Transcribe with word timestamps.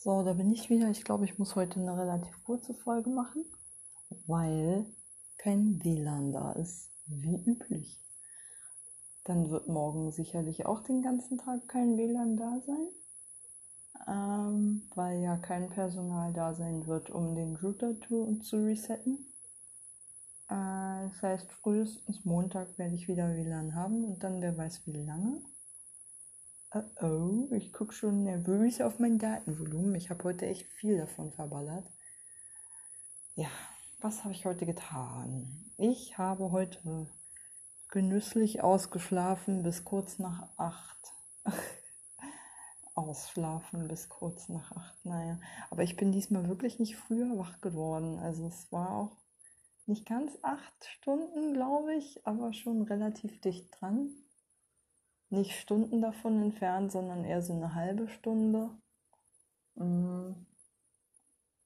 So, 0.00 0.22
da 0.22 0.32
bin 0.32 0.52
ich 0.52 0.70
wieder. 0.70 0.88
Ich 0.90 1.02
glaube, 1.02 1.24
ich 1.24 1.40
muss 1.40 1.56
heute 1.56 1.80
eine 1.80 1.98
relativ 1.98 2.44
kurze 2.44 2.72
Folge 2.72 3.10
machen, 3.10 3.44
weil 4.28 4.86
kein 5.38 5.82
WLAN 5.82 6.30
da 6.30 6.52
ist, 6.52 6.92
wie 7.06 7.34
üblich. 7.34 8.00
Dann 9.24 9.50
wird 9.50 9.66
morgen 9.66 10.12
sicherlich 10.12 10.66
auch 10.66 10.84
den 10.84 11.02
ganzen 11.02 11.38
Tag 11.38 11.66
kein 11.66 11.96
WLAN 11.96 12.36
da 12.36 12.60
sein, 12.64 12.88
ähm, 14.06 14.82
weil 14.94 15.20
ja 15.20 15.36
kein 15.36 15.68
Personal 15.68 16.32
da 16.32 16.54
sein 16.54 16.86
wird, 16.86 17.10
um 17.10 17.34
den 17.34 17.56
Router 17.56 18.00
zu, 18.00 18.38
zu 18.38 18.58
resetten. 18.58 19.26
Äh, 20.48 21.08
das 21.08 21.20
heißt, 21.22 21.50
frühestens 21.54 22.24
Montag 22.24 22.78
werde 22.78 22.94
ich 22.94 23.08
wieder 23.08 23.34
WLAN 23.34 23.74
haben 23.74 24.04
und 24.04 24.22
dann 24.22 24.40
wer 24.42 24.56
weiß 24.56 24.86
wie 24.86 24.92
lange. 24.92 25.42
Oh, 26.70 26.82
oh, 27.00 27.48
ich 27.54 27.72
gucke 27.72 27.94
schon 27.94 28.24
nervös 28.24 28.82
auf 28.82 28.98
mein 28.98 29.18
Datenvolumen. 29.18 29.94
Ich 29.94 30.10
habe 30.10 30.24
heute 30.24 30.44
echt 30.44 30.66
viel 30.66 30.98
davon 30.98 31.32
verballert. 31.32 31.90
Ja, 33.36 33.48
was 34.02 34.22
habe 34.22 34.34
ich 34.34 34.44
heute 34.44 34.66
getan? 34.66 35.72
Ich 35.78 36.18
habe 36.18 36.52
heute 36.52 37.08
genüsslich 37.88 38.62
ausgeschlafen 38.62 39.62
bis 39.62 39.84
kurz 39.84 40.18
nach 40.18 40.46
acht. 40.58 41.14
Ausschlafen 42.94 43.88
bis 43.88 44.10
kurz 44.10 44.50
nach 44.50 44.70
acht, 44.72 45.06
naja. 45.06 45.40
Aber 45.70 45.84
ich 45.84 45.96
bin 45.96 46.12
diesmal 46.12 46.48
wirklich 46.48 46.78
nicht 46.78 46.96
früher 46.96 47.38
wach 47.38 47.62
geworden. 47.62 48.18
Also 48.18 48.46
es 48.46 48.70
war 48.70 48.90
auch 48.90 49.16
nicht 49.86 50.04
ganz 50.04 50.36
acht 50.42 50.84
Stunden, 50.84 51.54
glaube 51.54 51.94
ich, 51.94 52.26
aber 52.26 52.52
schon 52.52 52.82
relativ 52.82 53.40
dicht 53.40 53.70
dran. 53.80 54.10
Nicht 55.30 55.52
Stunden 55.52 56.00
davon 56.00 56.42
entfernt, 56.42 56.92
sondern 56.92 57.24
eher 57.24 57.42
so 57.42 57.52
eine 57.52 57.74
halbe 57.74 58.08
Stunde. 58.08 58.70
Mm. 59.74 60.32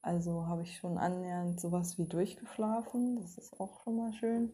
Also 0.03 0.47
habe 0.47 0.62
ich 0.62 0.77
schon 0.78 0.98
annähernd 0.98 1.61
sowas 1.61 1.97
wie 1.97 2.06
durchgeschlafen. 2.06 3.20
Das 3.20 3.39
ist 3.39 3.61
auch 3.61 3.83
schon 3.83 3.97
mal 3.97 4.12
schön 4.12 4.53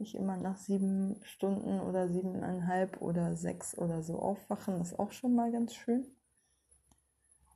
nicht 0.00 0.14
immer 0.14 0.36
nach 0.38 0.56
sieben 0.56 1.20
Stunden 1.22 1.78
oder 1.78 2.08
siebeneinhalb 2.08 3.00
oder 3.02 3.36
sechs 3.36 3.76
oder 3.76 4.02
so 4.02 4.18
aufwachen, 4.18 4.80
ist 4.80 4.98
auch 4.98 5.12
schon 5.12 5.34
mal 5.34 5.52
ganz 5.52 5.74
schön. 5.74 6.06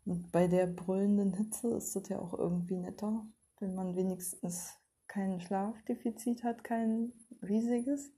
Und 0.04 0.30
bei 0.30 0.46
der 0.46 0.66
brüllenden 0.66 1.32
Hitze 1.32 1.68
ist 1.70 1.96
es 1.96 2.08
ja 2.10 2.18
auch 2.18 2.34
irgendwie 2.34 2.76
netter, 2.76 3.26
wenn 3.58 3.74
man 3.74 3.96
wenigstens 3.96 4.74
kein 5.08 5.40
Schlafdefizit 5.40 6.44
hat, 6.44 6.62
kein 6.62 7.12
riesiges. 7.42 8.12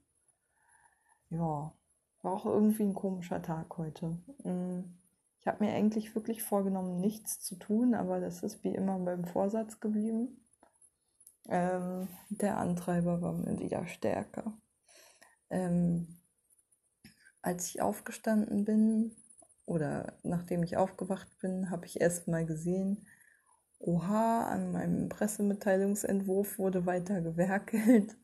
Ja, 1.29 1.73
war 2.21 2.33
auch 2.33 2.45
irgendwie 2.45 2.83
ein 2.83 2.93
komischer 2.93 3.41
Tag 3.41 3.77
heute. 3.77 4.17
Mm, 4.43 4.97
ich 5.39 5.47
habe 5.47 5.63
mir 5.63 5.73
eigentlich 5.73 6.13
wirklich 6.15 6.43
vorgenommen, 6.43 6.99
nichts 6.99 7.39
zu 7.39 7.55
tun, 7.55 7.93
aber 7.93 8.19
das 8.19 8.43
ist 8.43 8.63
wie 8.63 8.75
immer 8.75 8.99
beim 8.99 9.25
Vorsatz 9.25 9.79
geblieben. 9.79 10.45
Ähm, 11.49 12.07
der 12.29 12.57
Antreiber 12.57 13.21
war 13.21 13.33
mir 13.33 13.59
wieder 13.59 13.87
stärker. 13.87 14.57
Ähm, 15.49 16.19
als 17.41 17.67
ich 17.67 17.81
aufgestanden 17.81 18.65
bin 18.65 19.15
oder 19.65 20.17
nachdem 20.23 20.63
ich 20.63 20.75
aufgewacht 20.75 21.39
bin, 21.39 21.69
habe 21.69 21.85
ich 21.85 22.01
erst 22.01 22.27
mal 22.27 22.45
gesehen, 22.45 23.07
oha, 23.79 24.47
an 24.47 24.71
meinem 24.71 25.07
Pressemitteilungsentwurf 25.07 26.57
wurde 26.57 26.85
weiter 26.85 27.21
gewerkelt. 27.21 28.17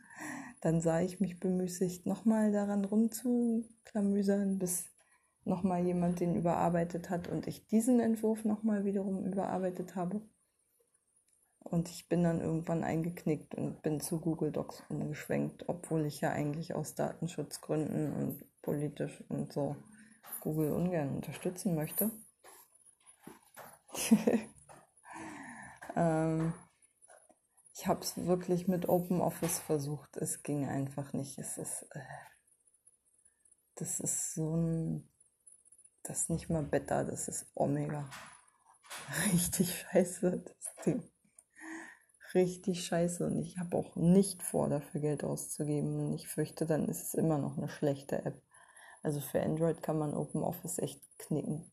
Dann 0.63 0.79
sah 0.79 1.01
ich 1.01 1.19
mich 1.19 1.41
bemüßigt, 1.41 2.05
nochmal 2.05 2.53
daran 2.53 2.85
rumzuklamüsern, 2.85 4.59
bis 4.59 4.85
nochmal 5.43 5.85
jemand 5.85 6.21
den 6.21 6.37
überarbeitet 6.37 7.09
hat 7.09 7.27
und 7.27 7.47
ich 7.47 7.67
diesen 7.67 7.99
Entwurf 7.99 8.45
nochmal 8.45 8.85
wiederum 8.85 9.25
überarbeitet 9.25 9.97
habe. 9.97 10.21
Und 11.59 11.89
ich 11.89 12.07
bin 12.07 12.23
dann 12.23 12.39
irgendwann 12.39 12.85
eingeknickt 12.85 13.55
und 13.55 13.81
bin 13.81 13.99
zu 13.99 14.21
Google 14.21 14.53
Docs 14.53 14.83
umgeschwenkt, 14.87 15.67
obwohl 15.67 16.05
ich 16.05 16.21
ja 16.21 16.31
eigentlich 16.31 16.73
aus 16.73 16.95
Datenschutzgründen 16.95 18.13
und 18.13 18.45
politisch 18.61 19.21
und 19.27 19.51
so 19.51 19.75
Google 20.39 20.71
ungern 20.71 21.15
unterstützen 21.15 21.75
möchte. 21.75 22.09
ähm, 25.97 26.53
ich 27.73 27.87
habe 27.87 28.01
es 28.01 28.17
wirklich 28.17 28.67
mit 28.67 28.87
Open 28.87 29.21
Office 29.21 29.59
versucht. 29.59 30.17
Es 30.17 30.43
ging 30.43 30.67
einfach 30.67 31.13
nicht. 31.13 31.37
Es 31.37 31.57
ist, 31.57 31.83
äh, 31.91 31.99
das 33.75 33.99
ist 33.99 34.33
so 34.33 34.55
ein, 34.55 35.09
das 36.03 36.21
ist 36.21 36.29
nicht 36.29 36.49
mal 36.49 36.63
Beta, 36.63 37.03
das 37.03 37.27
ist 37.27 37.47
Omega. 37.55 38.09
Richtig 39.33 39.85
scheiße, 39.91 40.43
das 40.45 40.85
Ding 40.85 41.03
richtig 42.33 42.85
scheiße 42.85 43.25
und 43.25 43.39
ich 43.39 43.57
habe 43.57 43.77
auch 43.77 43.95
nicht 43.95 44.43
vor, 44.43 44.69
dafür 44.69 45.01
Geld 45.01 45.23
auszugeben. 45.23 45.99
Und 45.99 46.13
ich 46.13 46.27
fürchte, 46.27 46.65
dann 46.65 46.87
ist 46.87 47.03
es 47.03 47.13
immer 47.13 47.37
noch 47.37 47.57
eine 47.57 47.69
schlechte 47.69 48.25
App. 48.25 48.41
Also 49.01 49.19
für 49.19 49.41
Android 49.41 49.83
kann 49.83 49.99
man 49.99 50.13
OpenOffice 50.13 50.79
echt 50.79 51.01
knicken. 51.19 51.71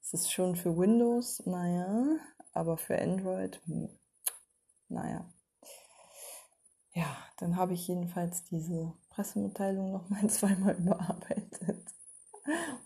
Es 0.00 0.12
ist 0.12 0.32
schon 0.32 0.56
für 0.56 0.76
Windows, 0.76 1.46
naja, 1.46 2.18
aber 2.52 2.76
für 2.76 3.00
Android, 3.00 3.60
hm, 3.66 3.88
naja. 4.92 5.24
Ja, 6.94 7.16
dann 7.38 7.56
habe 7.56 7.72
ich 7.72 7.88
jedenfalls 7.88 8.44
diese 8.44 8.92
Pressemitteilung 9.10 9.92
nochmal 9.92 10.26
zweimal 10.28 10.74
überarbeitet 10.76 11.82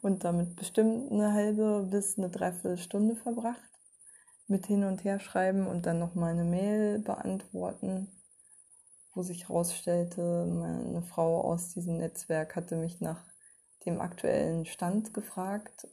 und 0.02 0.24
damit 0.24 0.56
bestimmt 0.56 1.10
eine 1.10 1.32
halbe 1.32 1.86
bis 1.90 2.18
eine 2.18 2.30
Dreiviertelstunde 2.30 3.16
verbracht 3.16 3.62
mit 4.46 4.66
hin 4.66 4.84
und 4.84 5.02
her 5.02 5.18
schreiben 5.18 5.66
und 5.66 5.86
dann 5.86 5.98
noch 5.98 6.14
mal 6.14 6.30
eine 6.30 6.44
Mail 6.44 7.00
beantworten, 7.00 8.08
wo 9.12 9.22
sich 9.22 9.48
herausstellte, 9.48 10.46
meine 10.46 11.02
Frau 11.02 11.40
aus 11.40 11.72
diesem 11.74 11.96
Netzwerk 11.96 12.54
hatte 12.54 12.76
mich 12.76 13.00
nach 13.00 13.24
dem 13.86 14.00
aktuellen 14.00 14.66
Stand 14.66 15.14
gefragt. 15.14 15.88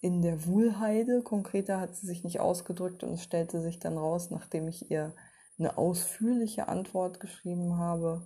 In 0.00 0.22
der 0.22 0.46
Wuhlheide, 0.46 1.22
konkreter 1.22 1.80
hat 1.80 1.96
sie 1.96 2.06
sich 2.06 2.24
nicht 2.24 2.40
ausgedrückt 2.40 3.02
und 3.02 3.12
es 3.14 3.22
stellte 3.22 3.60
sich 3.60 3.78
dann 3.78 3.98
raus, 3.98 4.30
nachdem 4.30 4.68
ich 4.68 4.90
ihr 4.90 5.14
eine 5.58 5.78
ausführliche 5.78 6.68
Antwort 6.68 7.20
geschrieben 7.20 7.78
habe, 7.78 8.22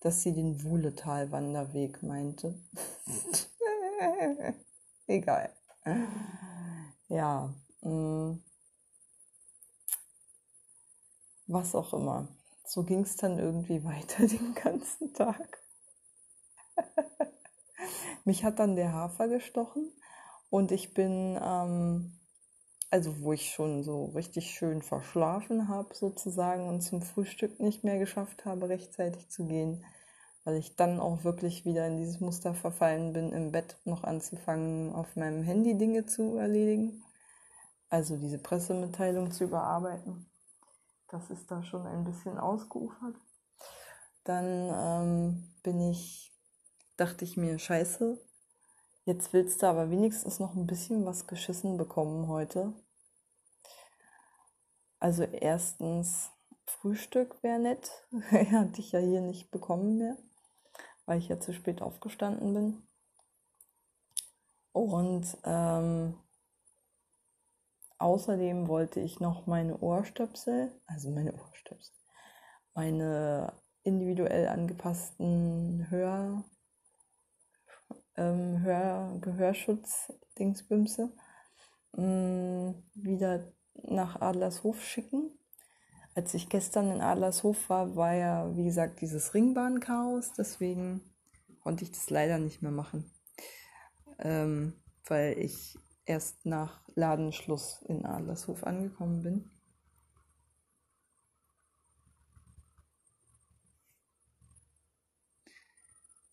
dass 0.00 0.22
sie 0.22 0.32
den 0.34 0.62
Wuhletal-Wanderweg 0.62 2.02
meinte. 2.02 2.58
Egal. 5.06 5.50
Ja, 7.08 7.54
Mm. 7.82 8.38
was 11.46 11.74
auch 11.74 11.92
immer. 11.92 12.28
So 12.64 12.82
ging 12.82 13.02
es 13.02 13.16
dann 13.16 13.38
irgendwie 13.38 13.84
weiter 13.84 14.26
den 14.26 14.54
ganzen 14.54 15.12
Tag. 15.12 15.58
Mich 18.24 18.44
hat 18.44 18.58
dann 18.58 18.76
der 18.76 18.92
Hafer 18.92 19.28
gestochen 19.28 19.92
und 20.50 20.72
ich 20.72 20.94
bin, 20.94 21.38
ähm, 21.42 22.12
also 22.90 23.20
wo 23.22 23.32
ich 23.32 23.50
schon 23.50 23.82
so 23.82 24.06
richtig 24.06 24.50
schön 24.50 24.82
verschlafen 24.82 25.68
habe 25.68 25.94
sozusagen 25.94 26.68
und 26.68 26.82
zum 26.82 27.02
Frühstück 27.02 27.60
nicht 27.60 27.84
mehr 27.84 27.98
geschafft 27.98 28.44
habe, 28.44 28.68
rechtzeitig 28.68 29.28
zu 29.30 29.46
gehen, 29.46 29.84
weil 30.44 30.56
ich 30.56 30.76
dann 30.76 31.00
auch 31.00 31.24
wirklich 31.24 31.64
wieder 31.64 31.86
in 31.86 31.98
dieses 31.98 32.20
Muster 32.20 32.54
verfallen 32.54 33.12
bin, 33.12 33.32
im 33.32 33.52
Bett 33.52 33.78
noch 33.84 34.04
anzufangen, 34.04 34.92
auf 34.92 35.16
meinem 35.16 35.42
Handy 35.42 35.78
Dinge 35.78 36.06
zu 36.06 36.36
erledigen 36.36 37.02
also 37.90 38.16
diese 38.16 38.38
Pressemitteilung 38.38 39.32
zu 39.32 39.44
überarbeiten. 39.44 40.30
Das 41.08 41.28
ist 41.28 41.50
da 41.50 41.62
schon 41.64 41.86
ein 41.86 42.04
bisschen 42.04 42.38
ausgeufert. 42.38 43.16
Dann 44.22 44.70
ähm, 44.72 45.54
bin 45.64 45.80
ich, 45.90 46.32
dachte 46.96 47.24
ich 47.24 47.36
mir, 47.36 47.58
scheiße, 47.58 48.16
jetzt 49.04 49.32
willst 49.32 49.62
du 49.62 49.66
aber 49.66 49.90
wenigstens 49.90 50.38
noch 50.38 50.54
ein 50.54 50.66
bisschen 50.66 51.04
was 51.04 51.26
geschissen 51.26 51.76
bekommen 51.76 52.28
heute. 52.28 52.72
Also 54.98 55.24
erstens 55.24 56.30
Frühstück 56.66 57.42
wäre 57.42 57.58
nett. 57.58 57.90
Hatte 58.30 58.80
ich 58.80 58.92
ja 58.92 59.00
hier 59.00 59.20
nicht 59.20 59.50
bekommen 59.50 59.98
mehr, 59.98 60.16
weil 61.06 61.18
ich 61.18 61.28
ja 61.28 61.40
zu 61.40 61.52
spät 61.52 61.82
aufgestanden 61.82 62.54
bin. 62.54 62.82
Und 64.72 65.36
ähm, 65.44 66.14
Außerdem 68.00 68.66
wollte 68.68 68.98
ich 68.98 69.20
noch 69.20 69.46
meine 69.46 69.78
Ohrstöpsel, 69.78 70.72
also 70.86 71.10
meine 71.10 71.34
Ohrstöpsel, 71.34 71.94
meine 72.72 73.52
individuell 73.82 74.48
angepassten 74.48 75.86
Hör, 75.90 76.42
ähm, 78.20 78.62
Hör 78.62 79.18
Gehörschutz-Dingsbümse 79.22 81.10
mm, 81.96 82.72
wieder 82.94 83.52
nach 83.82 84.20
Adlershof 84.20 84.82
schicken. 84.84 85.30
Als 86.14 86.34
ich 86.34 86.48
gestern 86.50 86.90
in 86.90 87.00
Adlershof 87.00 87.70
war, 87.70 87.96
war 87.96 88.14
ja, 88.14 88.54
wie 88.56 88.64
gesagt, 88.64 89.00
dieses 89.00 89.32
Ringbahn-Chaos, 89.32 90.34
deswegen 90.36 91.00
konnte 91.60 91.84
ich 91.84 91.92
das 91.92 92.10
leider 92.10 92.38
nicht 92.38 92.62
mehr 92.62 92.72
machen. 92.72 93.10
Ähm, 94.18 94.74
weil 95.06 95.38
ich 95.38 95.78
erst 96.04 96.44
nach 96.44 96.82
Ladenschluss 96.94 97.82
in 97.88 98.04
Adlershof 98.04 98.64
angekommen 98.64 99.22
bin. 99.22 99.50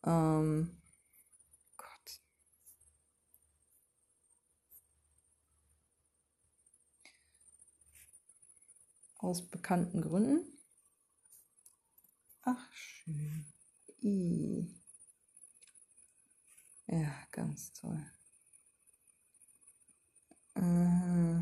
Ähm, 0.06 0.77
Aus 9.28 9.42
bekannten 9.42 10.02
Gründen. 10.02 10.40
Ach, 12.44 12.72
schön. 12.72 13.46
I. 14.02 14.74
Ja, 16.88 17.12
ganz 17.34 17.74
toll. 17.74 18.06
Äh, 20.56 21.42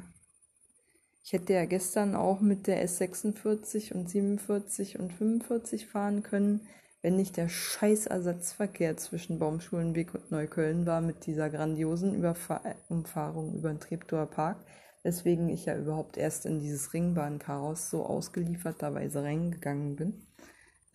ich 1.24 1.34
hätte 1.34 1.54
ja 1.54 1.66
gestern 1.66 2.16
auch 2.16 2.40
mit 2.40 2.66
der 2.66 2.84
S46 2.84 3.94
und 3.94 4.10
47 4.10 4.98
und 4.98 5.14
45 5.14 5.86
fahren 5.86 6.24
können, 6.24 6.68
wenn 7.04 7.18
nicht 7.18 7.38
der 7.38 7.50
scheiß 7.50 8.08
Ersatzverkehr 8.08 8.98
zwischen 8.98 9.38
Baumschulenweg 9.38 10.16
und 10.16 10.32
Neukölln 10.32 10.88
war 10.88 11.02
mit 11.02 11.28
dieser 11.28 11.52
grandiosen 11.52 12.16
Überfahr 12.16 12.64
Umfahrung 12.90 13.54
über 13.54 13.70
den 13.70 13.80
Treptower 13.80 14.26
Park, 14.26 14.66
weswegen 15.06 15.50
ich 15.50 15.66
ja 15.66 15.78
überhaupt 15.78 16.18
erst 16.18 16.48
in 16.48 16.60
dieses 16.60 16.92
Ringbahnchaos 16.92 17.92
so 17.92 18.08
ausgelieferterweise 18.08 19.22
reingegangen 19.22 19.96
bin, 19.96 20.28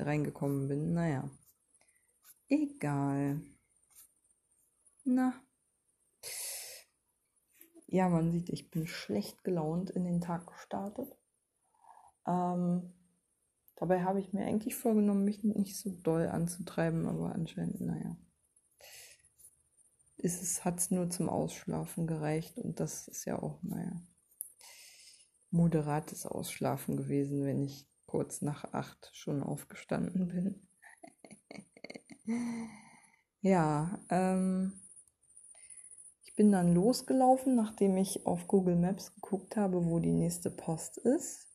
reingekommen 0.00 0.66
bin. 0.66 0.92
Naja, 0.92 1.30
egal. 2.48 3.40
Na. 5.04 5.32
Ja, 7.86 8.08
man 8.08 8.32
sieht, 8.32 8.48
ich 8.48 8.72
bin 8.72 8.88
schlecht 8.88 9.44
gelaunt 9.44 9.90
in 9.90 10.02
den 10.02 10.20
Tag 10.20 10.48
gestartet. 10.48 11.16
Ähm, 12.26 12.92
dabei 13.76 14.02
habe 14.02 14.18
ich 14.18 14.32
mir 14.32 14.44
eigentlich 14.44 14.74
vorgenommen, 14.74 15.24
mich 15.24 15.44
nicht 15.44 15.78
so 15.78 15.88
doll 16.02 16.26
anzutreiben, 16.26 17.06
aber 17.06 17.32
anscheinend, 17.32 17.80
naja. 17.80 18.16
Ist 20.22 20.42
es, 20.42 20.64
hat 20.64 20.78
es 20.78 20.90
nur 20.90 21.08
zum 21.08 21.28
Ausschlafen 21.28 22.06
gereicht 22.06 22.58
und 22.58 22.78
das 22.78 23.08
ist 23.08 23.24
ja 23.24 23.40
auch, 23.40 23.62
naja, 23.62 24.02
moderates 25.50 26.26
Ausschlafen 26.26 26.96
gewesen, 26.96 27.44
wenn 27.44 27.62
ich 27.62 27.88
kurz 28.06 28.42
nach 28.42 28.72
acht 28.72 29.10
schon 29.12 29.42
aufgestanden 29.42 30.28
bin. 30.28 30.68
ja, 33.40 33.98
ähm, 34.10 34.80
bin 36.36 36.52
dann 36.52 36.74
losgelaufen, 36.74 37.54
nachdem 37.54 37.96
ich 37.96 38.26
auf 38.26 38.46
Google 38.46 38.76
Maps 38.76 39.14
geguckt 39.14 39.56
habe, 39.56 39.84
wo 39.84 39.98
die 40.00 40.12
nächste 40.12 40.50
Post 40.50 40.98
ist. 40.98 41.46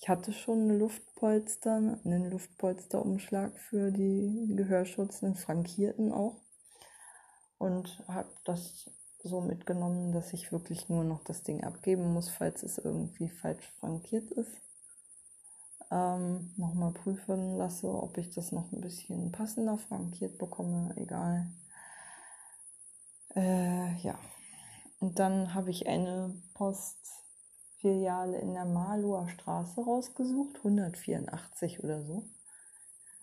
Ich 0.00 0.08
hatte 0.08 0.32
schon 0.32 0.62
eine 0.62 0.76
Luftpolster, 0.76 2.00
einen 2.04 2.30
Luftpolsterumschlag 2.30 3.58
für 3.58 3.90
die 3.90 4.54
Gehörschutz, 4.54 5.24
einen 5.24 5.34
frankierten 5.34 6.12
auch. 6.12 6.40
Und 7.58 8.02
habe 8.08 8.28
das 8.44 8.88
so 9.22 9.40
mitgenommen, 9.40 10.12
dass 10.12 10.32
ich 10.32 10.52
wirklich 10.52 10.88
nur 10.88 11.04
noch 11.04 11.22
das 11.24 11.42
Ding 11.42 11.64
abgeben 11.64 12.12
muss, 12.12 12.28
falls 12.28 12.62
es 12.62 12.78
irgendwie 12.78 13.28
falsch 13.28 13.68
frankiert 13.80 14.30
ist. 14.32 14.56
Ähm, 15.90 16.52
Nochmal 16.56 16.92
prüfen 16.92 17.56
lasse, 17.56 17.88
ob 17.88 18.18
ich 18.18 18.30
das 18.34 18.52
noch 18.52 18.70
ein 18.72 18.80
bisschen 18.80 19.32
passender 19.32 19.78
frankiert 19.78 20.38
bekomme, 20.38 20.92
egal. 20.96 21.50
Äh, 23.34 23.96
ja. 24.02 24.18
Und 25.00 25.18
dann 25.18 25.54
habe 25.54 25.70
ich 25.70 25.86
eine 25.86 26.34
Postfiliale 26.54 28.38
in 28.38 28.54
der 28.54 28.64
Marlower 28.66 29.28
Straße 29.28 29.80
rausgesucht, 29.80 30.56
184 30.58 31.82
oder 31.82 32.02
so. 32.02 32.24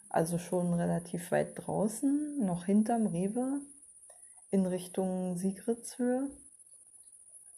Also 0.09 0.37
schon 0.37 0.73
relativ 0.73 1.31
weit 1.31 1.53
draußen, 1.55 2.39
noch 2.45 2.65
hinterm 2.65 3.07
Rewe, 3.07 3.59
in 4.55 4.65
Richtung 4.65 5.37
Siegritzhöhe. 5.37 6.29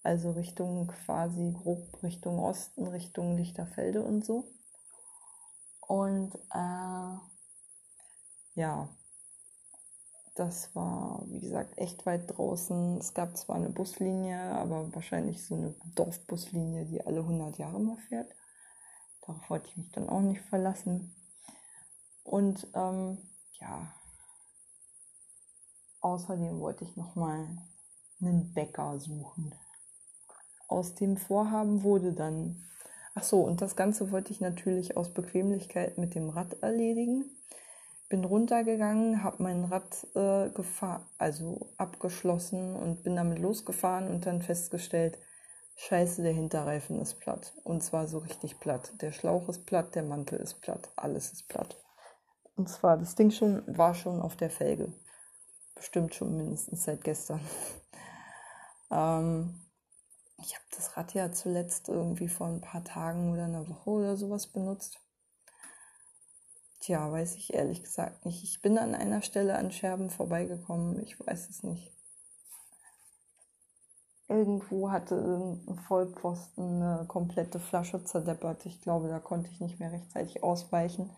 Also 0.01 0.31
Richtung 0.31 0.87
quasi 0.87 1.53
grob 1.53 2.01
Richtung 2.01 2.39
Osten, 2.39 2.87
Richtung 2.87 3.37
Lichterfelde 3.37 4.01
und 4.01 4.25
so. 4.25 4.45
Und 5.81 6.33
äh, 6.53 7.17
ja, 8.55 8.89
das 10.35 10.75
war, 10.75 11.21
wie 11.27 11.39
gesagt, 11.39 11.77
echt 11.77 12.05
weit 12.05 12.35
draußen. 12.35 12.97
Es 12.97 13.13
gab 13.13 13.37
zwar 13.37 13.57
eine 13.57 13.69
Buslinie, 13.69 14.39
aber 14.39 14.93
wahrscheinlich 14.95 15.45
so 15.45 15.55
eine 15.55 15.75
Dorfbuslinie, 15.95 16.85
die 16.85 17.05
alle 17.05 17.19
100 17.19 17.57
Jahre 17.59 17.79
mal 17.79 17.97
fährt. 18.09 18.33
Darauf 19.21 19.49
wollte 19.49 19.67
ich 19.67 19.77
mich 19.77 19.91
dann 19.91 20.09
auch 20.09 20.21
nicht 20.21 20.41
verlassen. 20.41 21.13
Und 22.23 22.67
ähm, 22.73 23.19
ja, 23.59 23.93
außerdem 26.07 26.59
wollte 26.59 26.83
ich 26.83 26.95
nochmal 26.97 27.47
einen 28.21 28.53
Bäcker 28.53 28.99
suchen. 28.99 29.53
Aus 30.67 30.95
dem 30.95 31.17
Vorhaben 31.17 31.83
wurde 31.83 32.13
dann, 32.13 32.63
ach 33.15 33.23
so, 33.23 33.41
und 33.41 33.61
das 33.61 33.75
Ganze 33.75 34.11
wollte 34.11 34.31
ich 34.31 34.41
natürlich 34.41 34.97
aus 34.97 35.13
Bequemlichkeit 35.13 35.97
mit 35.97 36.15
dem 36.15 36.29
Rad 36.29 36.61
erledigen 36.61 37.31
bin 38.09 38.23
runtergegangen, 38.23 39.23
habe 39.23 39.43
mein 39.43 39.65
Rad 39.65 40.07
äh, 40.15 40.49
also 41.17 41.67
abgeschlossen 41.77 42.75
und 42.75 43.03
bin 43.03 43.15
damit 43.15 43.39
losgefahren 43.39 44.07
und 44.07 44.25
dann 44.25 44.41
festgestellt, 44.41 45.17
scheiße, 45.75 46.23
der 46.23 46.33
Hinterreifen 46.33 47.01
ist 47.01 47.19
platt. 47.19 47.53
Und 47.63 47.83
zwar 47.83 48.07
so 48.07 48.19
richtig 48.19 48.59
platt. 48.59 48.93
Der 49.01 49.11
Schlauch 49.11 49.49
ist 49.49 49.65
platt, 49.65 49.95
der 49.95 50.03
Mantel 50.03 50.39
ist 50.39 50.61
platt, 50.61 50.89
alles 50.95 51.33
ist 51.33 51.47
platt. 51.49 51.77
Und 52.55 52.69
zwar, 52.69 52.97
das 52.97 53.15
Ding 53.15 53.31
schon, 53.31 53.63
war 53.67 53.93
schon 53.93 54.21
auf 54.21 54.35
der 54.35 54.49
Felge. 54.49 54.93
Bestimmt 55.77 56.15
schon 56.15 56.35
mindestens 56.35 56.83
seit 56.83 57.03
gestern. 57.03 57.39
ähm, 58.91 59.61
ich 60.39 60.55
habe 60.55 60.65
das 60.75 60.97
Rad 60.97 61.13
ja 61.13 61.31
zuletzt 61.31 61.89
irgendwie 61.89 62.27
vor 62.27 62.47
ein 62.47 62.61
paar 62.61 62.83
Tagen 62.83 63.31
oder 63.31 63.45
einer 63.45 63.67
Woche 63.67 63.89
oder 63.89 64.17
sowas 64.17 64.47
benutzt. 64.47 64.99
Tja, 66.79 67.11
weiß 67.11 67.35
ich 67.35 67.53
ehrlich 67.53 67.83
gesagt 67.83 68.25
nicht. 68.25 68.43
Ich 68.43 68.61
bin 68.61 68.77
an 68.77 68.93
einer 68.95 69.21
Stelle 69.21 69.57
an 69.57 69.71
Scherben 69.71 70.09
vorbeigekommen. 70.09 71.01
Ich 71.01 71.19
weiß 71.19 71.49
es 71.49 71.63
nicht. 71.63 71.91
Irgendwo 74.29 74.91
hatte 74.91 75.15
ein 75.15 75.79
Vollpfosten 75.87 76.81
eine 76.81 77.05
komplette 77.07 77.59
Flasche 77.59 78.03
zerdeppert. 78.03 78.65
Ich 78.65 78.81
glaube, 78.81 79.07
da 79.07 79.19
konnte 79.19 79.49
ich 79.49 79.61
nicht 79.61 79.79
mehr 79.79 79.91
rechtzeitig 79.91 80.43
ausweichen, 80.43 81.09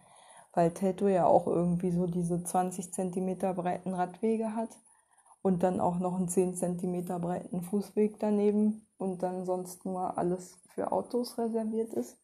weil 0.53 0.71
Telto 0.71 1.07
ja 1.07 1.25
auch 1.25 1.47
irgendwie 1.47 1.91
so 1.91 2.07
diese 2.07 2.43
20 2.43 2.93
cm 2.93 3.37
breiten 3.55 3.93
Radwege 3.93 4.55
hat 4.55 4.69
und 5.41 5.63
dann 5.63 5.79
auch 5.79 5.99
noch 5.99 6.15
einen 6.15 6.27
10 6.27 6.55
cm 6.55 7.05
breiten 7.21 7.61
Fußweg 7.61 8.19
daneben 8.19 8.87
und 8.97 9.23
dann 9.23 9.45
sonst 9.45 9.85
nur 9.85 10.17
alles 10.17 10.59
für 10.73 10.91
Autos 10.91 11.37
reserviert 11.37 11.93
ist, 11.93 12.17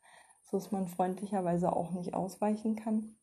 sodass 0.44 0.72
man 0.72 0.88
freundlicherweise 0.88 1.72
auch 1.74 1.92
nicht 1.92 2.14
ausweichen 2.14 2.76
kann. 2.76 3.16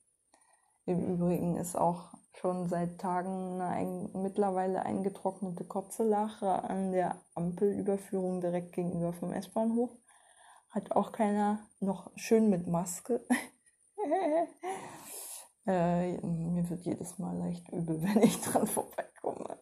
Im 0.85 1.15
Übrigen 1.15 1.57
ist 1.57 1.77
auch 1.77 2.13
schon 2.35 2.69
seit 2.69 2.99
Tagen 2.99 3.61
eine 3.61 3.67
ein, 3.67 4.11
mittlerweile 4.15 4.85
eingetrocknete 4.85 5.65
Kotzelache 5.65 6.65
an 6.65 6.93
der 6.93 7.17
Ampelüberführung 7.35 8.41
direkt 8.41 8.73
gegenüber 8.73 9.13
vom 9.13 9.33
S-Bahnhof. 9.33 9.91
Hat 10.71 10.93
auch 10.93 11.13
keiner 11.13 11.61
noch 11.81 12.11
schön 12.17 12.49
mit 12.49 12.67
Maske. 12.67 13.21
äh, 15.67 16.21
mir 16.27 16.69
wird 16.69 16.83
jedes 16.83 17.19
Mal 17.19 17.37
leicht 17.37 17.69
übel, 17.71 18.03
wenn 18.03 18.23
ich 18.23 18.41
dran 18.41 18.67
vorbeikomme. 18.67 19.59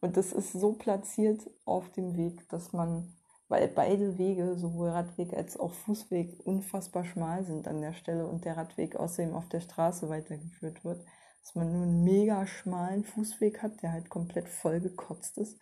Und 0.00 0.16
das 0.16 0.32
ist 0.32 0.52
so 0.52 0.72
platziert 0.72 1.48
auf 1.64 1.90
dem 1.92 2.16
Weg, 2.16 2.48
dass 2.48 2.72
man 2.72 3.16
weil 3.48 3.68
beide 3.68 4.18
Wege, 4.18 4.56
sowohl 4.56 4.88
Radweg 4.88 5.32
als 5.34 5.56
auch 5.58 5.72
Fußweg, 5.72 6.44
unfassbar 6.44 7.04
schmal 7.04 7.44
sind 7.44 7.68
an 7.68 7.80
der 7.80 7.92
Stelle 7.92 8.26
und 8.26 8.44
der 8.44 8.56
Radweg 8.56 8.96
außerdem 8.96 9.34
auf 9.34 9.48
der 9.48 9.60
Straße 9.60 10.08
weitergeführt 10.08 10.84
wird, 10.84 11.04
dass 11.42 11.54
man 11.54 11.72
nur 11.72 11.84
einen 11.84 12.02
mega 12.02 12.46
schmalen 12.46 13.04
Fußweg 13.04 13.62
hat, 13.62 13.82
der 13.82 13.92
halt 13.92 14.10
komplett 14.10 14.48
vollgekotzt 14.48 15.38
ist. 15.38 15.60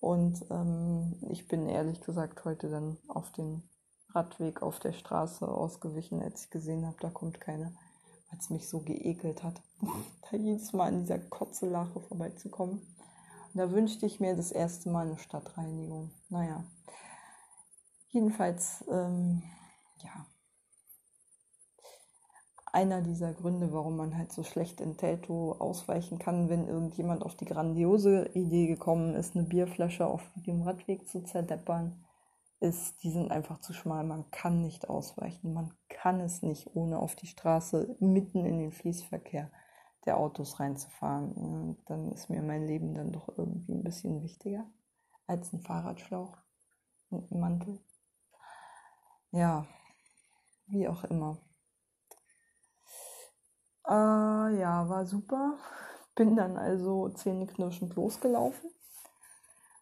Und 0.00 0.44
ähm, 0.50 1.18
ich 1.30 1.48
bin 1.48 1.66
ehrlich 1.66 2.00
gesagt 2.02 2.44
heute 2.44 2.68
dann 2.68 2.98
auf 3.08 3.32
den 3.32 3.68
Radweg 4.10 4.62
auf 4.62 4.78
der 4.78 4.92
Straße 4.92 5.48
ausgewichen, 5.48 6.22
als 6.22 6.44
ich 6.44 6.50
gesehen 6.50 6.86
habe, 6.86 6.96
da 7.00 7.08
kommt 7.10 7.40
keiner, 7.40 7.72
weil 8.28 8.38
es 8.38 8.50
mich 8.50 8.68
so 8.68 8.80
geekelt 8.80 9.42
hat, 9.42 9.62
da 10.30 10.36
jedes 10.36 10.72
Mal 10.72 10.88
an 10.88 11.00
dieser 11.00 11.18
Kotzelache 11.18 12.00
vorbeizukommen. 12.00 12.78
Und 12.78 13.58
da 13.58 13.70
wünschte 13.72 14.06
ich 14.06 14.20
mir 14.20 14.36
das 14.36 14.52
erste 14.52 14.90
Mal 14.90 15.06
eine 15.06 15.18
Stadtreinigung. 15.18 16.10
Naja, 16.28 16.64
Jedenfalls, 18.10 18.84
ähm, 18.90 19.42
ja. 20.02 20.26
einer 22.72 23.02
dieser 23.02 23.34
Gründe, 23.34 23.72
warum 23.72 23.96
man 23.96 24.16
halt 24.16 24.32
so 24.32 24.42
schlecht 24.44 24.80
in 24.80 24.96
Telto 24.96 25.52
ausweichen 25.52 26.18
kann, 26.18 26.48
wenn 26.48 26.68
irgendjemand 26.68 27.22
auf 27.22 27.34
die 27.34 27.44
grandiose 27.44 28.30
Idee 28.34 28.66
gekommen 28.66 29.14
ist, 29.14 29.36
eine 29.36 29.44
Bierflasche 29.46 30.06
auf 30.06 30.22
dem 30.34 30.62
Radweg 30.62 31.06
zu 31.08 31.22
zerdeppern, 31.22 32.04
ist, 32.60 33.02
die 33.02 33.10
sind 33.10 33.30
einfach 33.30 33.60
zu 33.60 33.72
schmal. 33.72 34.04
Man 34.04 34.30
kann 34.30 34.62
nicht 34.62 34.88
ausweichen. 34.88 35.52
Man 35.52 35.74
kann 36.00 36.20
es 36.20 36.42
nicht, 36.42 36.76
ohne 36.76 37.00
auf 37.00 37.16
die 37.16 37.26
Straße 37.26 37.96
mitten 37.98 38.44
in 38.44 38.60
den 38.60 38.70
Fließverkehr 38.70 39.50
der 40.06 40.16
Autos 40.16 40.60
reinzufahren. 40.60 41.32
Und 41.32 41.78
dann 41.86 42.12
ist 42.12 42.30
mir 42.30 42.40
mein 42.40 42.66
Leben 42.66 42.94
dann 42.94 43.10
doch 43.10 43.28
irgendwie 43.36 43.72
ein 43.72 43.82
bisschen 43.82 44.22
wichtiger 44.22 44.64
als 45.26 45.52
ein 45.52 45.60
Fahrradschlauch 45.60 46.36
und 47.10 47.30
ein 47.32 47.40
Mantel. 47.40 47.80
Ja, 49.32 49.66
wie 50.66 50.86
auch 50.86 51.02
immer. 51.04 51.38
Äh, 53.88 54.60
ja, 54.60 54.88
war 54.88 55.04
super. 55.04 55.58
Bin 56.14 56.36
dann 56.36 56.56
also 56.56 57.08
zähneknirschend 57.08 57.96
losgelaufen. 57.96 58.70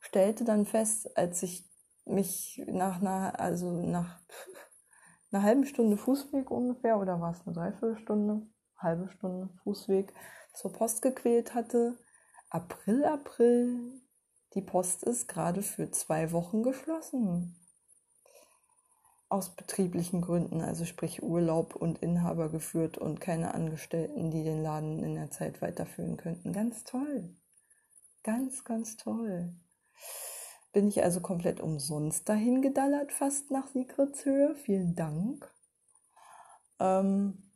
Stellte 0.00 0.44
dann 0.44 0.64
fest, 0.64 1.14
als 1.16 1.42
ich 1.42 1.68
mich 2.06 2.62
nach 2.66 3.02
einer, 3.02 3.38
also 3.38 3.70
nach 3.70 4.20
einer 5.37 5.45
halben 5.45 5.66
Stunde 5.66 5.97
Fußweg 5.97 6.50
ungefähr, 6.50 6.99
oder 6.99 7.21
war 7.21 7.33
es 7.33 7.47
eine 7.47 7.55
Dreiviertelstunde, 7.55 8.47
halbe 8.78 9.11
Stunde 9.11 9.50
Fußweg 9.62 10.12
zur 10.55 10.73
Post 10.73 11.02
gequält 11.02 11.55
hatte. 11.55 11.99
April, 12.49 13.05
April, 13.05 14.00
die 14.55 14.62
Post 14.62 15.02
ist 15.02 15.28
gerade 15.28 15.62
für 15.62 15.90
zwei 15.90 16.33
Wochen 16.33 16.62
geschlossen 16.62 17.57
aus 19.28 19.55
betrieblichen 19.57 20.23
Gründen, 20.23 20.61
also 20.61 20.85
sprich 20.85 21.23
Urlaub 21.23 21.75
und 21.75 21.99
Inhaber 21.99 22.49
geführt 22.49 22.97
und 22.97 23.21
keine 23.21 23.55
Angestellten, 23.55 24.31
die 24.31 24.45
den 24.45 24.62
Laden 24.62 25.02
in 25.02 25.16
der 25.16 25.31
Zeit 25.31 25.61
weiterführen 25.61 26.16
könnten. 26.16 26.52
Ganz 26.52 26.85
toll. 26.85 27.35
Ganz, 28.23 28.64
ganz 28.64 28.97
toll. 28.97 29.52
Bin 30.76 30.88
ich 30.88 31.02
also 31.02 31.21
komplett 31.23 31.59
umsonst 31.61 32.28
dahin 32.28 32.61
gedallert, 32.61 33.11
fast 33.11 33.50
nach 33.50 33.66
Sigritzhöhe. 33.68 34.54
Vielen 34.56 34.95
Dank. 34.95 35.50
Ähm, 36.78 37.50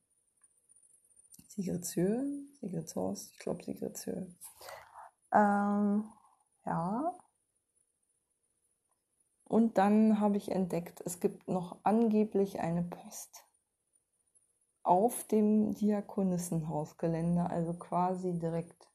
Sigritzhöhe? 1.48 2.24
Sigritzhorst? 2.62 3.32
Ich 3.32 3.38
glaube 3.40 3.62
Sigritzhöhe. 3.62 4.34
Ähm, 5.34 6.10
ja, 6.64 7.14
und 9.44 9.76
dann 9.76 10.18
habe 10.18 10.38
ich 10.38 10.50
entdeckt, 10.50 11.02
es 11.04 11.20
gibt 11.20 11.46
noch 11.46 11.76
angeblich 11.82 12.60
eine 12.60 12.84
Post 12.84 13.44
auf 14.82 15.24
dem 15.24 15.74
Diakonissenhausgelände, 15.74 17.50
also 17.50 17.74
quasi 17.74 18.32
direkt 18.38 18.88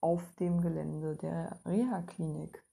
auf 0.00 0.22
dem 0.36 0.62
Gelände 0.62 1.14
der 1.18 1.60
Reha-Klinik. 1.66 2.64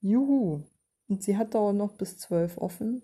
Juhu! 0.00 0.62
Und 1.08 1.22
sie 1.22 1.36
hat 1.36 1.54
auch 1.56 1.72
noch 1.72 1.92
bis 1.92 2.18
zwölf 2.18 2.56
offen. 2.56 3.02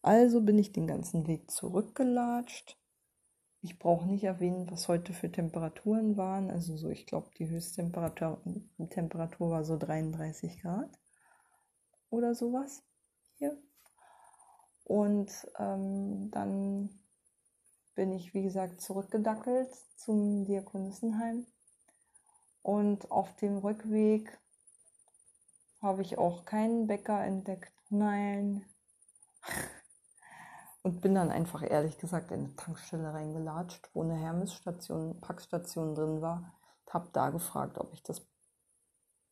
Also 0.00 0.40
bin 0.40 0.58
ich 0.58 0.72
den 0.72 0.86
ganzen 0.86 1.26
Weg 1.26 1.50
zurückgelatscht. 1.50 2.78
Ich 3.60 3.78
brauche 3.78 4.06
nicht 4.06 4.24
erwähnen, 4.24 4.70
was 4.70 4.88
heute 4.88 5.12
für 5.12 5.30
Temperaturen 5.30 6.16
waren. 6.16 6.50
Also 6.50 6.76
so, 6.76 6.88
ich 6.88 7.06
glaube, 7.06 7.30
die 7.38 7.48
Höchsttemperatur 7.48 8.42
Temperatur 8.90 9.50
war 9.50 9.64
so 9.64 9.76
33 9.76 10.60
Grad 10.62 10.90
oder 12.10 12.34
sowas 12.34 12.82
hier. 13.34 13.56
Und 14.84 15.30
ähm, 15.58 16.30
dann 16.32 16.90
bin 17.94 18.12
ich, 18.12 18.34
wie 18.34 18.42
gesagt, 18.42 18.80
zurückgedackelt 18.80 19.72
zum 19.96 20.44
Diakonissenheim. 20.44 21.46
Und 22.62 23.10
auf 23.10 23.34
dem 23.36 23.58
Rückweg 23.58 24.38
habe 25.82 26.02
ich 26.02 26.16
auch 26.16 26.44
keinen 26.44 26.86
Bäcker 26.86 27.22
entdeckt. 27.22 27.72
Nein. 27.90 28.64
Und 30.84 31.00
bin 31.00 31.14
dann 31.14 31.30
einfach 31.30 31.62
ehrlich 31.62 31.98
gesagt 31.98 32.32
in 32.32 32.44
eine 32.44 32.56
Tankstelle 32.56 33.12
reingelatscht, 33.12 33.88
wo 33.92 34.02
eine 34.02 34.16
Hermes-Station, 34.16 35.20
Packstation 35.20 35.94
drin 35.94 36.22
war. 36.22 36.54
Hab 36.88 37.12
da 37.12 37.30
gefragt, 37.30 37.78
ob 37.78 37.92
ich 37.94 38.02
das 38.02 38.26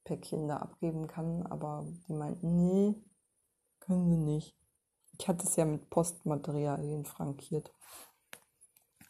Päckchen 0.04 0.48
da 0.48 0.58
abgeben 0.58 1.06
kann, 1.08 1.46
aber 1.46 1.86
die 2.08 2.14
meinten, 2.14 2.56
nee, 2.56 2.94
können 3.80 4.08
sie 4.08 4.16
nicht. 4.16 4.56
Ich 5.18 5.28
hatte 5.28 5.44
es 5.44 5.56
ja 5.56 5.64
mit 5.64 5.90
Postmaterialien 5.90 7.04
frankiert. 7.04 7.72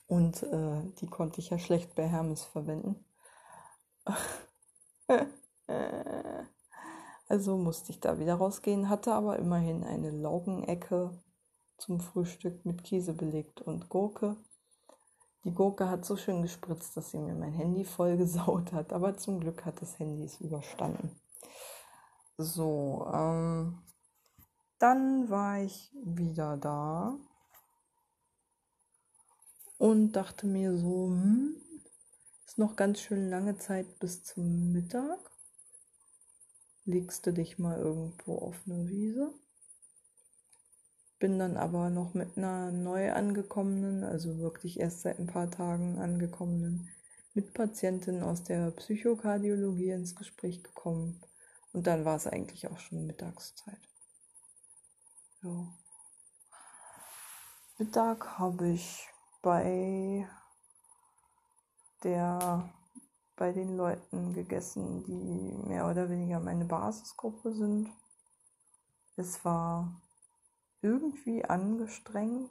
Und 0.06 0.42
äh, 0.42 0.82
die 1.00 1.06
konnte 1.06 1.40
ich 1.40 1.50
ja 1.50 1.58
schlecht 1.58 1.94
bei 1.94 2.08
Hermes 2.08 2.42
verwenden. 2.42 3.04
also 7.30 7.56
musste 7.56 7.92
ich 7.92 8.00
da 8.00 8.18
wieder 8.18 8.34
rausgehen, 8.34 8.88
hatte 8.88 9.12
aber 9.12 9.38
immerhin 9.38 9.84
eine 9.84 10.10
Laugenecke 10.10 11.16
zum 11.78 12.00
Frühstück 12.00 12.66
mit 12.66 12.82
Käse 12.82 13.12
belegt 13.12 13.60
und 13.60 13.88
Gurke. 13.88 14.36
Die 15.44 15.54
Gurke 15.54 15.88
hat 15.88 16.04
so 16.04 16.16
schön 16.16 16.42
gespritzt, 16.42 16.96
dass 16.96 17.12
sie 17.12 17.18
mir 17.18 17.34
mein 17.34 17.52
Handy 17.52 17.84
voll 17.84 18.16
gesaut 18.16 18.72
hat. 18.72 18.92
Aber 18.92 19.16
zum 19.16 19.38
Glück 19.38 19.64
hat 19.64 19.80
das 19.80 19.98
Handy 20.00 20.24
es 20.24 20.40
überstanden. 20.40 21.20
So, 22.36 23.06
ähm, 23.14 23.78
dann 24.80 25.30
war 25.30 25.60
ich 25.60 25.92
wieder 26.02 26.56
da 26.56 27.16
und 29.78 30.12
dachte 30.12 30.48
mir 30.48 30.76
so, 30.76 31.06
hm, 31.06 31.54
ist 32.44 32.58
noch 32.58 32.74
ganz 32.74 33.00
schön 33.00 33.30
lange 33.30 33.56
Zeit 33.56 34.00
bis 34.00 34.24
zum 34.24 34.72
Mittag. 34.72 35.29
Legst 36.84 37.26
du 37.26 37.32
dich 37.32 37.58
mal 37.58 37.78
irgendwo 37.78 38.38
auf 38.38 38.56
eine 38.66 38.88
Wiese? 38.88 39.32
bin 41.20 41.38
dann 41.38 41.56
aber 41.58 41.90
noch 41.90 42.14
mit 42.14 42.36
einer 42.36 42.72
neu 42.72 43.12
angekommenen, 43.12 44.02
also 44.02 44.38
wirklich 44.38 44.80
erst 44.80 45.02
seit 45.02 45.20
ein 45.20 45.26
paar 45.26 45.50
Tagen 45.50 45.98
angekommenen 45.98 46.88
Mitpatientin 47.34 48.22
aus 48.22 48.42
der 48.42 48.70
Psychokardiologie 48.72 49.90
ins 49.90 50.16
Gespräch 50.16 50.64
gekommen. 50.64 51.20
Und 51.72 51.86
dann 51.86 52.04
war 52.04 52.16
es 52.16 52.26
eigentlich 52.26 52.66
auch 52.68 52.78
schon 52.80 53.06
Mittagszeit. 53.06 53.78
Ja. 55.42 55.68
Mittag 57.78 58.38
habe 58.38 58.70
ich 58.70 59.06
bei 59.42 60.26
der 62.02 62.72
bei 63.40 63.52
den 63.52 63.74
Leuten 63.78 64.34
gegessen, 64.34 65.02
die 65.04 65.66
mehr 65.66 65.88
oder 65.88 66.10
weniger 66.10 66.40
meine 66.40 66.66
Basisgruppe 66.66 67.54
sind. 67.54 67.88
Es 69.16 69.42
war 69.46 69.98
irgendwie 70.82 71.42
angestrengt. 71.46 72.50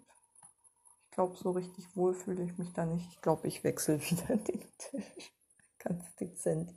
Ich 1.06 1.12
glaube, 1.12 1.38
so 1.38 1.52
richtig 1.52 1.96
wohl 1.96 2.16
fühle 2.16 2.44
ich 2.44 2.58
mich 2.58 2.74
da 2.74 2.88
nicht. 2.88 3.08
Ich 3.12 3.22
glaube, 3.22 3.48
ich 3.48 3.64
wechsle 3.64 4.02
wieder 4.10 4.36
den 4.38 4.64
Tisch. 4.80 5.32
Ganz 5.78 6.16
dezent. 6.16 6.74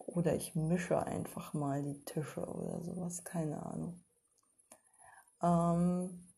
Oder 0.00 0.34
ich 0.34 0.54
mische 0.54 1.02
einfach 1.02 1.54
mal 1.54 1.82
die 1.82 2.04
Tische 2.04 2.44
oder 2.44 2.82
sowas. 2.82 3.24
Keine 3.24 3.64
Ahnung. 3.64 4.04
Ähm 5.42 6.28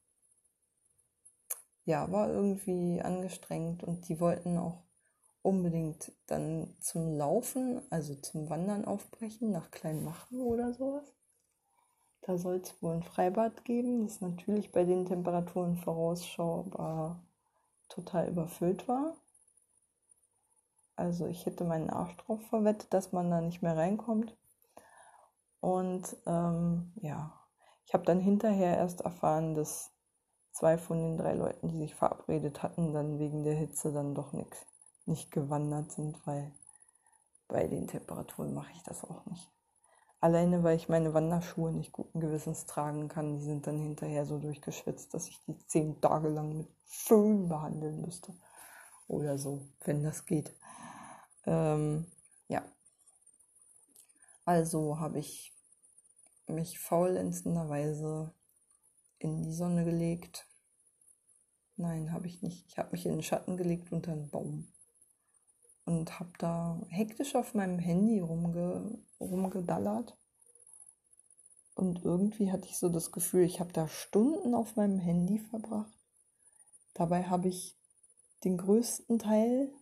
ja, 1.86 2.08
war 2.12 2.30
irgendwie 2.30 3.02
angestrengt 3.02 3.82
und 3.82 4.08
die 4.08 4.20
wollten 4.20 4.56
auch 4.58 4.84
unbedingt 5.42 6.12
dann 6.26 6.74
zum 6.80 7.16
Laufen, 7.16 7.82
also 7.90 8.14
zum 8.14 8.48
Wandern 8.48 8.84
aufbrechen, 8.84 9.50
nach 9.50 9.70
Kleinmachen 9.70 10.40
oder 10.40 10.72
sowas. 10.72 11.12
Da 12.22 12.38
soll 12.38 12.60
es 12.62 12.80
wohl 12.80 12.94
ein 12.94 13.02
Freibad 13.02 13.64
geben, 13.64 14.06
das 14.06 14.20
natürlich 14.20 14.70
bei 14.70 14.84
den 14.84 15.06
Temperaturen 15.06 15.76
vorausschaubar 15.76 17.20
total 17.88 18.28
überfüllt 18.28 18.86
war. 18.86 19.14
Also 20.94 21.26
ich 21.26 21.46
hätte 21.46 21.64
meinen 21.64 21.90
Arsch 21.90 22.16
drauf 22.18 22.40
verwettet, 22.48 22.92
dass 22.94 23.12
man 23.12 23.30
da 23.30 23.40
nicht 23.40 23.62
mehr 23.62 23.76
reinkommt. 23.76 24.36
Und 25.60 26.16
ähm, 26.26 26.92
ja, 26.96 27.32
ich 27.86 27.94
habe 27.94 28.04
dann 28.04 28.20
hinterher 28.20 28.76
erst 28.76 29.00
erfahren, 29.00 29.54
dass 29.54 29.90
zwei 30.52 30.78
von 30.78 30.98
den 30.98 31.18
drei 31.18 31.34
Leuten, 31.34 31.68
die 31.68 31.78
sich 31.78 31.94
verabredet 31.94 32.62
hatten, 32.62 32.92
dann 32.92 33.18
wegen 33.18 33.42
der 33.42 33.54
Hitze 33.54 33.92
dann 33.92 34.14
doch 34.14 34.32
nix, 34.32 34.64
nicht 35.06 35.30
gewandert 35.30 35.92
sind, 35.92 36.26
weil 36.26 36.52
bei 37.48 37.66
den 37.66 37.86
Temperaturen 37.86 38.54
mache 38.54 38.72
ich 38.72 38.82
das 38.82 39.04
auch 39.04 39.24
nicht. 39.26 39.50
Alleine, 40.20 40.62
weil 40.62 40.76
ich 40.76 40.88
meine 40.88 41.14
Wanderschuhe 41.14 41.72
nicht 41.72 41.92
guten 41.92 42.20
Gewissens 42.20 42.66
tragen 42.66 43.08
kann. 43.08 43.38
Die 43.38 43.44
sind 43.44 43.66
dann 43.66 43.78
hinterher 43.78 44.24
so 44.24 44.38
durchgeschwitzt, 44.38 45.12
dass 45.12 45.28
ich 45.28 45.42
die 45.46 45.58
zehn 45.66 46.00
Tage 46.00 46.28
lang 46.28 46.56
mit 46.56 46.68
Föhn 46.84 47.48
behandeln 47.48 48.00
müsste. 48.00 48.32
Oder 49.08 49.36
so, 49.36 49.66
wenn 49.84 50.04
das 50.04 50.24
geht. 50.24 50.54
Ähm, 51.44 52.06
ja. 52.46 52.62
Also 54.44 55.00
habe 55.00 55.18
ich 55.18 55.52
mich 56.46 56.78
faulenzenderweise 56.78 58.32
in 59.18 59.42
die 59.42 59.52
Sonne 59.52 59.84
gelegt, 59.84 60.46
Nein, 61.76 62.12
habe 62.12 62.26
ich 62.26 62.42
nicht. 62.42 62.66
Ich 62.68 62.78
habe 62.78 62.90
mich 62.92 63.06
in 63.06 63.12
den 63.12 63.22
Schatten 63.22 63.56
gelegt 63.56 63.92
unter 63.92 64.12
einen 64.12 64.30
Baum 64.30 64.71
und 65.84 66.18
habe 66.20 66.32
da 66.38 66.80
hektisch 66.88 67.34
auf 67.34 67.54
meinem 67.54 67.78
Handy 67.78 68.20
rumge 68.20 68.98
rumgedallert. 69.20 70.16
Und 71.74 72.04
irgendwie 72.04 72.52
hatte 72.52 72.66
ich 72.66 72.78
so 72.78 72.88
das 72.88 73.12
Gefühl, 73.12 73.44
ich 73.44 73.60
habe 73.60 73.72
da 73.72 73.88
Stunden 73.88 74.54
auf 74.54 74.76
meinem 74.76 74.98
Handy 74.98 75.38
verbracht. 75.38 75.92
Dabei 76.94 77.24
habe 77.24 77.48
ich 77.48 77.76
den 78.44 78.58
größten 78.58 79.18
Teil 79.18 79.72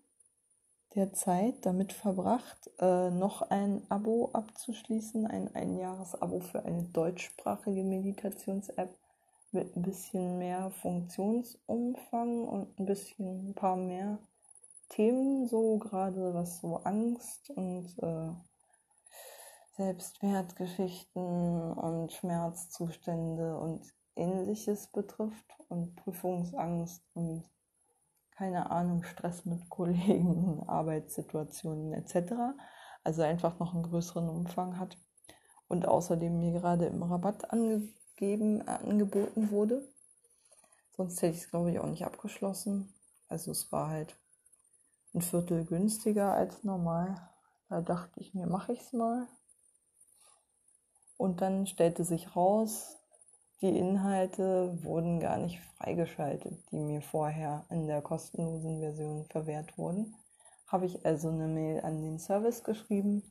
der 0.95 1.12
Zeit 1.12 1.66
damit 1.66 1.92
verbracht, 1.92 2.71
äh, 2.78 3.11
noch 3.11 3.42
ein 3.42 3.88
Abo 3.90 4.30
abzuschließen, 4.33 5.26
ein 5.26 5.54
Einjahres-Abo 5.54 6.40
für 6.40 6.64
eine 6.64 6.85
deutschsprachige 6.85 7.85
Meditations-App 7.85 8.97
mit 9.52 9.76
ein 9.76 9.83
bisschen 9.83 10.38
mehr 10.38 10.71
Funktionsumfang 10.71 12.45
und 12.45 12.78
ein 12.78 12.87
bisschen 12.87 13.50
ein 13.50 13.54
paar 13.54 13.76
mehr 13.76 14.19
Themen, 14.90 15.47
so 15.47 15.78
gerade 15.78 16.35
was 16.35 16.61
so 16.61 16.76
Angst 16.78 17.50
und 17.50 17.97
äh, 18.02 18.32
Selbstwertgeschichten 19.76 21.73
und 21.73 22.12
Schmerzzustände 22.12 23.56
und 23.56 23.87
ähnliches 24.16 24.88
betrifft 24.88 25.56
und 25.68 25.97
Prüfungsangst 25.97 27.02
und 27.14 27.49
keine 28.37 28.70
Ahnung, 28.70 29.02
Stress 29.04 29.44
mit 29.44 29.68
Kollegen, 29.68 30.62
Arbeitssituationen 30.66 31.92
etc. 31.94 32.54
Also 33.04 33.23
einfach 33.23 33.59
noch 33.59 33.75
einen 33.75 33.85
größeren 33.85 34.28
Umfang 34.28 34.78
hat 34.78 34.99
und 35.68 35.87
außerdem 35.87 36.38
mir 36.38 36.52
gerade 36.52 36.87
im 36.87 37.02
Rabatt 37.02 37.50
angegeben, 37.50 38.61
äh, 38.66 38.70
angeboten 38.70 39.50
wurde. 39.50 39.88
Sonst 40.97 41.23
hätte 41.23 41.37
ich 41.37 41.44
es, 41.44 41.50
glaube 41.50 41.70
ich, 41.70 41.78
auch 41.78 41.87
nicht 41.87 42.04
abgeschlossen. 42.04 42.92
Also 43.28 43.52
es 43.52 43.70
war 43.73 43.88
halt 43.88 44.16
ein 45.14 45.23
Viertel 45.23 45.64
günstiger 45.64 46.33
als 46.33 46.62
normal. 46.64 47.17
Da 47.69 47.81
dachte 47.81 48.21
ich 48.21 48.35
mir, 48.35 48.47
mache 48.47 48.73
ich 48.73 48.81
es 48.81 48.93
mal. 48.93 49.26
Und 51.17 51.40
dann 51.40 51.67
stellte 51.67 52.05
sich 52.05 52.35
raus, 52.35 52.97
die 53.61 53.76
Inhalte 53.76 54.83
wurden 54.83 55.21
gar 55.21 55.37
nicht 55.37 55.61
freigeschaltet, 55.76 56.59
die 56.71 56.79
mir 56.79 57.02
vorher 57.02 57.67
in 57.69 57.87
der 57.87 58.00
kostenlosen 58.00 58.81
Version 58.81 59.26
verwehrt 59.26 59.76
wurden. 59.76 60.14
Habe 60.67 60.87
ich 60.87 61.05
also 61.05 61.29
eine 61.29 61.47
Mail 61.47 61.83
an 61.83 62.00
den 62.00 62.19
Service 62.19 62.64
geschrieben 62.64 63.23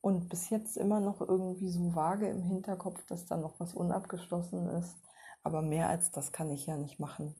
und 0.00 0.28
bis 0.28 0.50
jetzt 0.50 0.76
immer 0.76 1.00
noch 1.00 1.20
irgendwie 1.20 1.70
so 1.70 1.94
vage 1.94 2.28
im 2.28 2.42
Hinterkopf, 2.42 3.04
dass 3.06 3.26
da 3.26 3.36
noch 3.36 3.58
was 3.58 3.74
unabgeschlossen 3.74 4.68
ist. 4.68 4.96
Aber 5.42 5.60
mehr 5.60 5.88
als 5.88 6.12
das 6.12 6.30
kann 6.30 6.50
ich 6.50 6.66
ja 6.66 6.76
nicht 6.76 7.00
machen. 7.00 7.34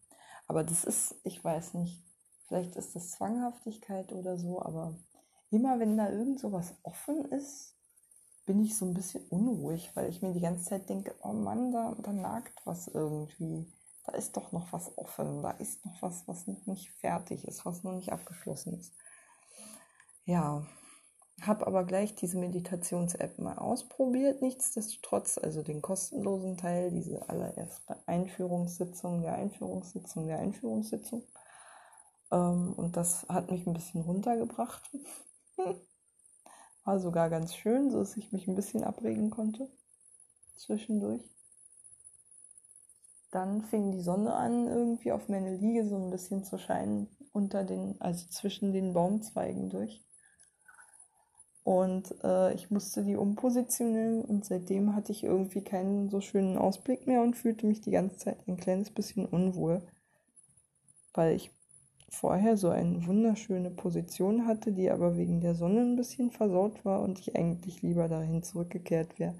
Aber 0.48 0.64
das 0.64 0.84
ist, 0.84 1.14
ich 1.22 1.44
weiß 1.44 1.74
nicht, 1.74 2.02
vielleicht 2.46 2.76
ist 2.76 2.94
das 2.94 3.10
Zwanghaftigkeit 3.10 4.12
oder 4.12 4.38
so, 4.38 4.62
aber 4.62 4.96
immer 5.50 5.78
wenn 5.78 5.96
da 5.96 6.10
irgend 6.10 6.40
so 6.40 6.52
was 6.52 6.74
offen 6.82 7.24
ist, 7.26 7.74
bin 8.46 8.62
ich 8.62 8.76
so 8.76 8.84
ein 8.84 8.94
bisschen 8.94 9.26
unruhig, 9.28 9.90
weil 9.94 10.10
ich 10.10 10.20
mir 10.20 10.32
die 10.32 10.40
ganze 10.40 10.64
Zeit 10.64 10.88
denke, 10.88 11.14
oh 11.22 11.32
Mann, 11.32 11.72
da, 11.72 11.96
da 12.02 12.12
nagt 12.12 12.60
was 12.64 12.88
irgendwie. 12.88 13.66
Da 14.06 14.12
ist 14.12 14.36
doch 14.36 14.52
noch 14.52 14.70
was 14.72 14.98
offen, 14.98 15.42
da 15.42 15.52
ist 15.52 15.84
noch 15.86 16.02
was, 16.02 16.28
was 16.28 16.46
noch 16.46 16.66
nicht 16.66 16.90
fertig 16.90 17.48
ist, 17.48 17.64
was 17.64 17.84
noch 17.84 17.94
nicht 17.94 18.12
abgeschlossen 18.12 18.78
ist. 18.78 18.92
Ja, 20.26 20.66
habe 21.40 21.66
aber 21.66 21.84
gleich 21.84 22.14
diese 22.14 22.38
Meditations-App 22.38 23.38
mal 23.38 23.58
ausprobiert, 23.58 24.42
nichtsdestotrotz, 24.42 25.38
also 25.38 25.62
den 25.62 25.82
kostenlosen 25.82 26.56
Teil, 26.56 26.90
diese 26.90 27.28
allererste 27.28 27.96
Einführungssitzung 28.06 29.22
der 29.22 29.34
Einführungssitzung 29.34 30.26
der 30.26 30.38
Einführungssitzung. 30.38 31.22
Ähm, 32.34 32.72
und 32.76 32.96
das 32.96 33.26
hat 33.28 33.50
mich 33.50 33.66
ein 33.66 33.74
bisschen 33.74 34.00
runtergebracht. 34.02 34.90
War 36.84 36.98
sogar 36.98 37.30
ganz 37.30 37.54
schön, 37.54 37.90
so 37.90 38.00
dass 38.00 38.16
ich 38.16 38.32
mich 38.32 38.48
ein 38.48 38.56
bisschen 38.56 38.84
abregen 38.84 39.30
konnte 39.30 39.68
zwischendurch. 40.56 41.22
Dann 43.30 43.62
fing 43.62 43.92
die 43.92 44.00
Sonne 44.00 44.34
an, 44.34 44.68
irgendwie 44.68 45.12
auf 45.12 45.28
meine 45.28 45.56
Liege 45.56 45.86
so 45.88 45.96
ein 45.96 46.10
bisschen 46.10 46.44
zu 46.44 46.58
scheinen, 46.58 47.08
unter 47.32 47.64
den, 47.64 48.00
also 48.00 48.28
zwischen 48.28 48.72
den 48.72 48.92
Baumzweigen 48.92 49.70
durch. 49.70 50.04
Und 51.64 52.14
äh, 52.22 52.52
ich 52.54 52.70
musste 52.70 53.02
die 53.02 53.16
umpositionieren 53.16 54.22
und 54.22 54.44
seitdem 54.44 54.94
hatte 54.94 55.12
ich 55.12 55.24
irgendwie 55.24 55.62
keinen 55.62 56.10
so 56.10 56.20
schönen 56.20 56.58
Ausblick 56.58 57.06
mehr 57.06 57.22
und 57.22 57.34
fühlte 57.34 57.66
mich 57.66 57.80
die 57.80 57.90
ganze 57.90 58.18
Zeit 58.18 58.46
ein 58.46 58.58
kleines 58.58 58.90
bisschen 58.90 59.24
unwohl, 59.24 59.82
weil 61.14 61.34
ich 61.34 61.50
vorher 62.14 62.56
so 62.56 62.68
eine 62.68 63.06
wunderschöne 63.06 63.70
Position 63.70 64.46
hatte, 64.46 64.72
die 64.72 64.90
aber 64.90 65.16
wegen 65.16 65.40
der 65.40 65.54
Sonne 65.54 65.80
ein 65.80 65.96
bisschen 65.96 66.30
versaut 66.30 66.84
war 66.84 67.02
und 67.02 67.18
ich 67.18 67.36
eigentlich 67.36 67.82
lieber 67.82 68.08
dahin 68.08 68.42
zurückgekehrt 68.42 69.18
wäre. 69.18 69.36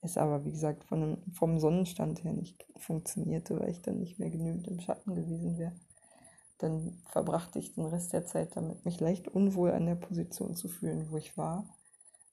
Es 0.00 0.16
aber, 0.16 0.44
wie 0.44 0.52
gesagt, 0.52 0.84
von, 0.84 1.18
vom 1.32 1.58
Sonnenstand 1.58 2.22
her 2.24 2.32
nicht 2.32 2.66
funktionierte, 2.76 3.58
weil 3.58 3.70
ich 3.70 3.82
dann 3.82 3.98
nicht 3.98 4.18
mehr 4.18 4.30
genügend 4.30 4.68
im 4.68 4.80
Schatten 4.80 5.14
gewesen 5.14 5.58
wäre. 5.58 5.72
Dann 6.58 7.02
verbrachte 7.10 7.58
ich 7.58 7.74
den 7.74 7.86
Rest 7.86 8.12
der 8.12 8.26
Zeit 8.26 8.56
damit, 8.56 8.84
mich 8.84 9.00
leicht 9.00 9.28
unwohl 9.28 9.70
an 9.70 9.86
der 9.86 9.94
Position 9.94 10.54
zu 10.54 10.68
fühlen, 10.68 11.10
wo 11.10 11.16
ich 11.16 11.36
war, 11.36 11.68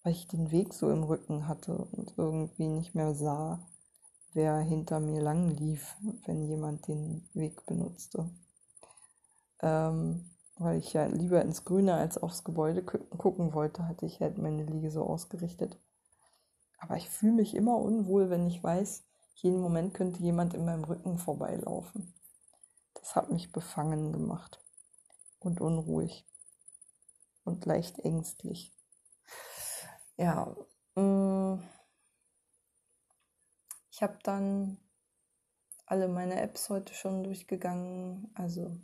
weil 0.03 0.13
ich 0.13 0.27
den 0.27 0.51
Weg 0.51 0.73
so 0.73 0.89
im 0.89 1.03
Rücken 1.03 1.47
hatte 1.47 1.77
und 1.77 2.13
irgendwie 2.17 2.67
nicht 2.67 2.95
mehr 2.95 3.13
sah, 3.13 3.67
wer 4.33 4.57
hinter 4.59 4.99
mir 4.99 5.21
lang 5.21 5.49
lief, 5.49 5.95
wenn 6.25 6.43
jemand 6.43 6.87
den 6.87 7.27
Weg 7.33 7.65
benutzte 7.65 8.29
ähm, 9.61 10.29
weil 10.57 10.79
ich 10.79 10.93
ja 10.93 11.05
lieber 11.05 11.41
ins 11.41 11.65
Grüne 11.65 11.95
als 11.95 12.17
aufs 12.17 12.43
Gebäude 12.43 12.83
gucken 12.83 13.53
wollte, 13.53 13.87
hatte 13.87 14.05
ich 14.05 14.21
halt 14.21 14.37
meine 14.37 14.63
Liege 14.63 14.89
so 14.89 15.03
ausgerichtet. 15.03 15.77
Aber 16.77 16.97
ich 16.97 17.09
fühle 17.09 17.33
mich 17.33 17.55
immer 17.55 17.77
unwohl, 17.77 18.29
wenn 18.29 18.47
ich 18.47 18.63
weiß, 18.63 19.03
jeden 19.35 19.59
Moment 19.59 19.93
könnte 19.93 20.21
jemand 20.21 20.53
in 20.53 20.65
meinem 20.65 20.83
Rücken 20.83 21.17
vorbeilaufen. 21.17 22.13
Das 22.93 23.15
hat 23.15 23.31
mich 23.31 23.51
befangen 23.51 24.11
gemacht 24.13 24.63
und 25.39 25.61
unruhig 25.61 26.25
und 27.43 27.65
leicht 27.65 27.99
ängstlich. 27.99 28.73
Ja, 30.17 30.55
mm. 30.95 31.61
ich 33.91 34.01
habe 34.01 34.17
dann 34.23 34.77
alle 35.85 36.07
meine 36.07 36.41
Apps 36.41 36.69
heute 36.69 36.93
schon 36.93 37.23
durchgegangen, 37.23 38.31
also 38.33 38.77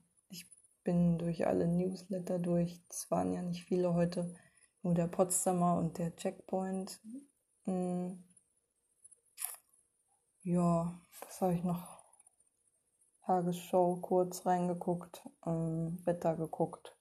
bin 0.84 1.18
durch 1.18 1.48
alle 1.48 1.68
Newsletter 1.68 2.40
durch. 2.40 2.82
Es 2.90 3.10
waren 3.12 3.34
ja 3.34 3.42
nicht 3.42 3.66
viele 3.66 3.94
heute, 3.94 4.34
nur 4.82 4.94
der 4.94 5.08
Potsdamer 5.08 5.78
und 5.78 5.98
der 5.98 6.16
Checkpoint. 6.16 7.00
Hm. 7.66 8.24
Ja, 10.44 11.00
was 11.22 11.42
habe 11.42 11.54
ich 11.54 11.64
noch? 11.64 12.02
Tagesschau 13.32 13.98
kurz 13.98 14.46
reingeguckt, 14.46 15.22
ähm, 15.46 16.00
Wetter 16.06 16.36
geguckt, 16.36 16.98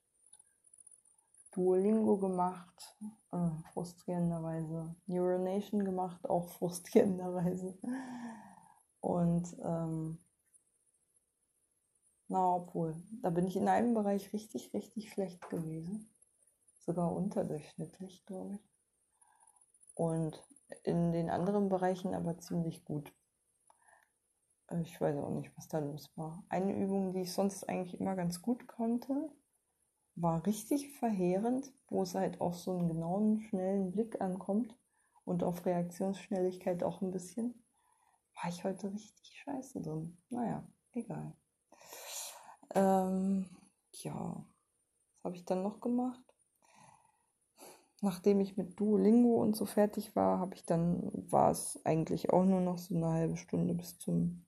Duolingo 1.51 2.17
gemacht, 2.17 2.95
äh, 3.33 3.49
frustrierenderweise. 3.73 4.95
Neuronation 5.07 5.83
gemacht, 5.83 6.29
auch 6.29 6.47
frustrierenderweise. 6.57 7.77
Und 9.01 9.57
ähm, 9.63 10.19
na, 12.31 12.55
obwohl, 12.55 12.95
da 13.21 13.29
bin 13.29 13.45
ich 13.45 13.57
in 13.57 13.67
einem 13.67 13.93
Bereich 13.93 14.31
richtig, 14.31 14.73
richtig 14.73 15.11
schlecht 15.11 15.49
gewesen. 15.49 16.09
Sogar 16.85 17.13
unterdurchschnittlich, 17.13 18.25
glaube 18.25 18.55
ich. 18.55 18.69
Und 19.95 20.41
in 20.83 21.11
den 21.11 21.29
anderen 21.29 21.67
Bereichen 21.67 22.15
aber 22.15 22.37
ziemlich 22.37 22.85
gut. 22.85 23.13
Äh, 24.69 24.81
ich 24.81 25.01
weiß 25.01 25.17
auch 25.17 25.31
nicht, 25.31 25.51
was 25.57 25.67
da 25.67 25.79
los 25.79 26.09
war. 26.15 26.45
Eine 26.47 26.73
Übung, 26.73 27.11
die 27.11 27.23
ich 27.23 27.33
sonst 27.33 27.67
eigentlich 27.67 27.99
immer 27.99 28.15
ganz 28.15 28.41
gut 28.41 28.65
konnte, 28.65 29.29
war 30.15 30.45
richtig 30.45 30.97
verheerend, 30.99 31.73
wo 31.89 32.03
es 32.03 32.15
halt 32.15 32.39
auf 32.39 32.57
so 32.57 32.71
einen 32.71 32.87
genauen, 32.87 33.41
schnellen 33.41 33.91
Blick 33.91 34.21
ankommt 34.21 34.73
und 35.25 35.43
auf 35.43 35.65
Reaktionsschnelligkeit 35.65 36.81
auch 36.81 37.01
ein 37.01 37.11
bisschen. 37.11 37.61
War 38.41 38.49
ich 38.49 38.63
heute 38.63 38.93
richtig 38.93 39.37
scheiße 39.43 39.81
drin. 39.81 40.17
Naja, 40.29 40.65
egal. 40.93 41.35
Ähm, 42.73 43.49
ja, 43.91 44.45
was 45.15 45.23
habe 45.23 45.35
ich 45.35 45.45
dann 45.45 45.63
noch 45.63 45.81
gemacht? 45.81 46.21
Nachdem 48.01 48.39
ich 48.39 48.57
mit 48.57 48.79
Duolingo 48.79 49.41
und 49.41 49.55
so 49.55 49.65
fertig 49.65 50.15
war, 50.15 50.39
habe 50.39 50.55
ich 50.55 50.65
dann, 50.65 51.11
war 51.31 51.51
es 51.51 51.79
eigentlich 51.85 52.31
auch 52.31 52.43
nur 52.43 52.61
noch 52.61 52.79
so 52.79 52.95
eine 52.95 53.09
halbe 53.09 53.37
Stunde 53.37 53.75
bis 53.75 53.99
zum 53.99 54.45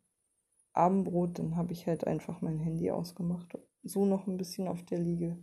Abendbrot. 0.74 1.38
Dann 1.38 1.56
habe 1.56 1.72
ich 1.74 1.86
halt 1.86 2.08
einfach 2.08 2.42
mein 2.42 2.60
Handy 2.60 2.90
ausgemacht. 2.90 3.58
So 3.84 4.06
noch 4.06 4.26
ein 4.26 4.38
bisschen 4.38 4.68
auf 4.68 4.84
der 4.86 5.00
Liege 5.00 5.38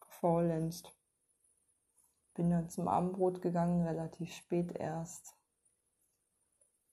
gefaulenzt. 0.00 0.96
Bin 2.34 2.50
dann 2.50 2.70
zum 2.70 2.88
Abendbrot 2.88 3.42
gegangen, 3.42 3.86
relativ 3.86 4.32
spät 4.32 4.72
erst. 4.78 5.36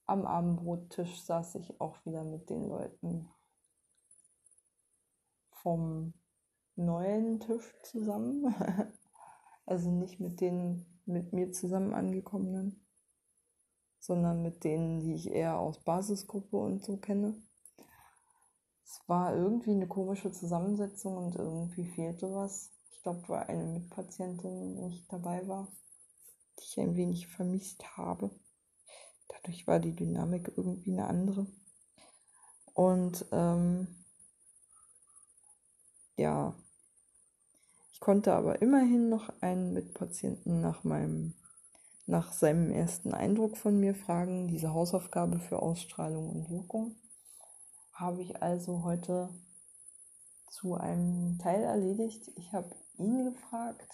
Am 0.04 0.26
Abendbrottisch 0.26 1.22
saß 1.22 1.54
ich 1.54 1.80
auch 1.80 2.04
wieder 2.04 2.24
mit 2.24 2.50
den 2.50 2.68
Leuten 2.68 3.30
vom 5.62 6.14
neuen 6.76 7.40
Tisch 7.40 7.74
zusammen. 7.82 8.54
also 9.66 9.90
nicht 9.90 10.20
mit 10.20 10.40
den 10.40 10.86
mit 11.08 11.32
mir 11.32 11.52
zusammen 11.52 11.94
angekommenen, 11.94 12.84
sondern 13.98 14.42
mit 14.42 14.62
denen, 14.62 15.00
die 15.00 15.14
ich 15.14 15.30
eher 15.30 15.58
aus 15.58 15.82
Basisgruppe 15.82 16.56
und 16.56 16.84
so 16.84 16.98
kenne. 16.98 17.34
Es 18.84 19.00
war 19.06 19.34
irgendwie 19.34 19.72
eine 19.72 19.88
komische 19.88 20.30
Zusammensetzung 20.30 21.16
und 21.16 21.36
irgendwie 21.36 21.86
fehlte 21.86 22.32
was. 22.32 22.70
Ich 22.90 23.02
glaube, 23.02 23.22
weil 23.28 23.44
eine 23.44 23.64
Mitpatientin 23.64 24.76
nicht 24.86 25.10
dabei 25.12 25.46
war, 25.48 25.68
die 26.58 26.64
ich 26.64 26.80
ein 26.80 26.96
wenig 26.96 27.26
vermisst 27.28 27.96
habe. 27.96 28.30
Dadurch 29.28 29.66
war 29.66 29.78
die 29.78 29.94
Dynamik 29.94 30.52
irgendwie 30.56 30.92
eine 30.92 31.06
andere. 31.06 31.46
Und 32.74 33.26
ähm, 33.32 33.97
ja, 36.18 36.54
ich 37.92 38.00
konnte 38.00 38.34
aber 38.34 38.60
immerhin 38.60 39.08
noch 39.08 39.32
einen 39.40 39.72
Mitpatienten 39.72 40.60
nach 40.60 40.84
meinem 40.84 41.34
nach 42.06 42.32
seinem 42.32 42.70
ersten 42.70 43.12
Eindruck 43.12 43.58
von 43.58 43.78
mir 43.78 43.94
fragen. 43.94 44.48
Diese 44.48 44.72
Hausaufgabe 44.72 45.38
für 45.38 45.60
Ausstrahlung 45.60 46.30
und 46.30 46.50
Wirkung 46.50 46.96
habe 47.92 48.22
ich 48.22 48.42
also 48.42 48.82
heute 48.82 49.28
zu 50.50 50.74
einem 50.74 51.38
Teil 51.38 51.62
erledigt. 51.62 52.30
Ich 52.36 52.52
habe 52.52 52.74
ihn 52.96 53.24
gefragt, 53.24 53.88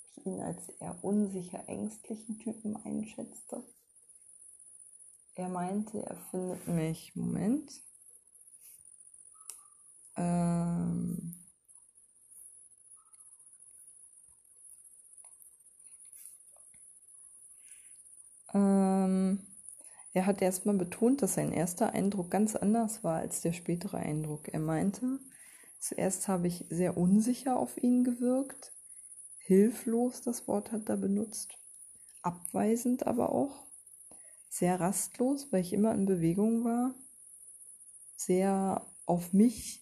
ob 0.00 0.16
ich 0.16 0.26
ihn 0.26 0.40
als 0.40 0.70
eher 0.80 0.96
unsicher 1.04 1.68
ängstlichen 1.68 2.38
Typen 2.38 2.76
einschätzte. 2.76 3.62
Er 5.34 5.48
meinte, 5.50 6.02
er 6.04 6.16
findet 6.30 6.66
mich, 6.68 7.14
Moment, 7.14 7.72
ähm, 10.16 11.34
ähm, 18.54 19.40
er 20.14 20.26
hat 20.26 20.42
erstmal 20.42 20.76
betont, 20.76 21.22
dass 21.22 21.34
sein 21.34 21.52
erster 21.52 21.92
Eindruck 21.92 22.30
ganz 22.30 22.56
anders 22.56 23.02
war 23.04 23.16
als 23.18 23.40
der 23.40 23.52
spätere 23.52 23.96
Eindruck. 23.98 24.48
Er 24.48 24.60
meinte, 24.60 25.18
zuerst 25.78 26.28
habe 26.28 26.48
ich 26.48 26.66
sehr 26.68 26.96
unsicher 26.96 27.56
auf 27.58 27.82
ihn 27.82 28.04
gewirkt, 28.04 28.72
hilflos, 29.38 30.22
das 30.22 30.46
Wort 30.48 30.72
hat 30.72 30.88
er 30.88 30.96
benutzt, 30.96 31.58
abweisend 32.22 33.06
aber 33.06 33.32
auch 33.32 33.66
sehr 34.48 34.78
rastlos, 34.80 35.50
weil 35.50 35.62
ich 35.62 35.72
immer 35.72 35.94
in 35.94 36.06
Bewegung 36.06 36.64
war, 36.64 36.94
sehr 38.16 38.86
auf 39.06 39.32
mich 39.32 39.81